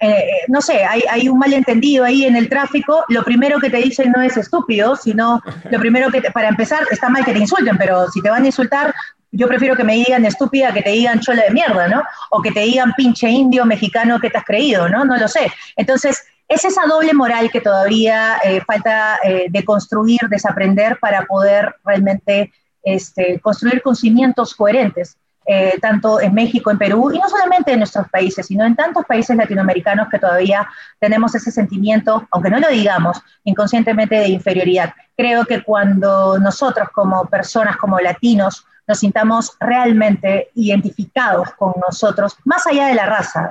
[0.00, 3.76] eh, no sé, hay, hay, un malentendido ahí en el tráfico, lo primero que te
[3.76, 7.76] dicen no es estúpido, sino lo primero que, para empezar, está mal que te insulten,
[7.76, 8.94] pero si te van a insultar,
[9.32, 12.02] yo prefiero que me digan estúpida que te digan chola de mierda, ¿no?
[12.30, 15.04] O que te digan pinche indio mexicano que te has creído, ¿no?
[15.04, 15.52] No lo sé.
[15.76, 21.76] Entonces, es esa doble moral que todavía eh, falta eh, de construir, desaprender para poder
[21.84, 22.52] realmente
[22.82, 25.16] este, construir conocimientos coherentes,
[25.46, 29.04] eh, tanto en México, en Perú, y no solamente en nuestros países, sino en tantos
[29.04, 30.68] países latinoamericanos que todavía
[30.98, 34.92] tenemos ese sentimiento, aunque no lo digamos, inconscientemente de inferioridad.
[35.16, 42.66] Creo que cuando nosotros como personas, como latinos, nos sintamos realmente identificados con nosotros, más
[42.66, 43.50] allá de la raza.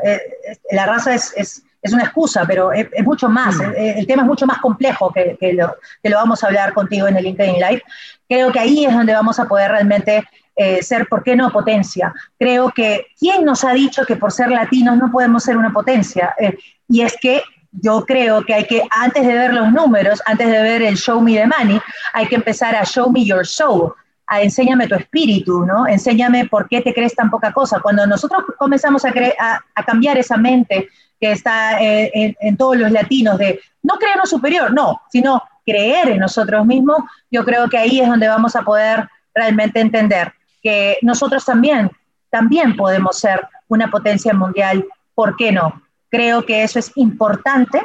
[0.72, 3.74] la raza es es una excusa, pero es, mucho más, mm.
[3.76, 7.18] el, tema es mucho más complejo que, lo, que lo vamos a hablar contigo en
[7.18, 7.84] el LinkedIn Live.
[8.28, 10.24] Creo que ahí es donde vamos a poder realmente
[10.56, 12.14] eh, ser, ¿por qué no potencia?
[12.38, 16.36] Creo que, ¿quién nos ha dicho que por ser latinos no podemos ser una potencia?
[16.38, 20.48] Eh, y es que yo creo que hay que, antes de ver los números, antes
[20.48, 21.80] de ver el show me the money,
[22.14, 23.94] hay que empezar a show me your soul,
[24.30, 25.88] a enséñame tu espíritu, ¿no?
[25.88, 27.80] Enséñame por qué te crees tan poca cosa.
[27.80, 29.10] Cuando nosotros comenzamos a,
[29.40, 30.88] a, a cambiar esa mente
[31.20, 36.20] que está eh, en, todos los latinos de no creernos superior, no, sino creer en
[36.20, 36.98] nosotros mismos,
[37.30, 40.32] yo creo que ahí es donde vamos a poder realmente entender
[40.64, 41.92] que nosotros también,
[42.30, 45.82] también podemos ser una potencia mundial, ¿por qué no?
[46.10, 47.82] Creo que eso es importante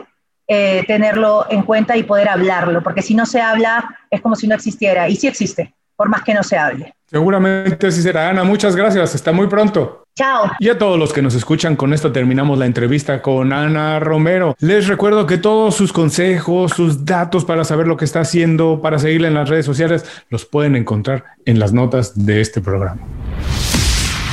[0.46, 4.46] eh, tenerlo en cuenta y poder hablarlo, porque si no se habla es como si
[4.46, 6.94] no existiera, y sí existe, por más que no se hable.
[7.06, 8.44] Seguramente así será, Ana.
[8.44, 9.14] Muchas gracias.
[9.14, 10.04] Hasta muy pronto.
[10.16, 10.50] Chao.
[10.58, 14.56] Y a todos los que nos escuchan, con esto terminamos la entrevista con Ana Romero.
[14.60, 18.98] Les recuerdo que todos sus consejos, sus datos para saber lo que está haciendo, para
[18.98, 23.00] seguirla en las redes sociales, los pueden encontrar en las notas de este programa.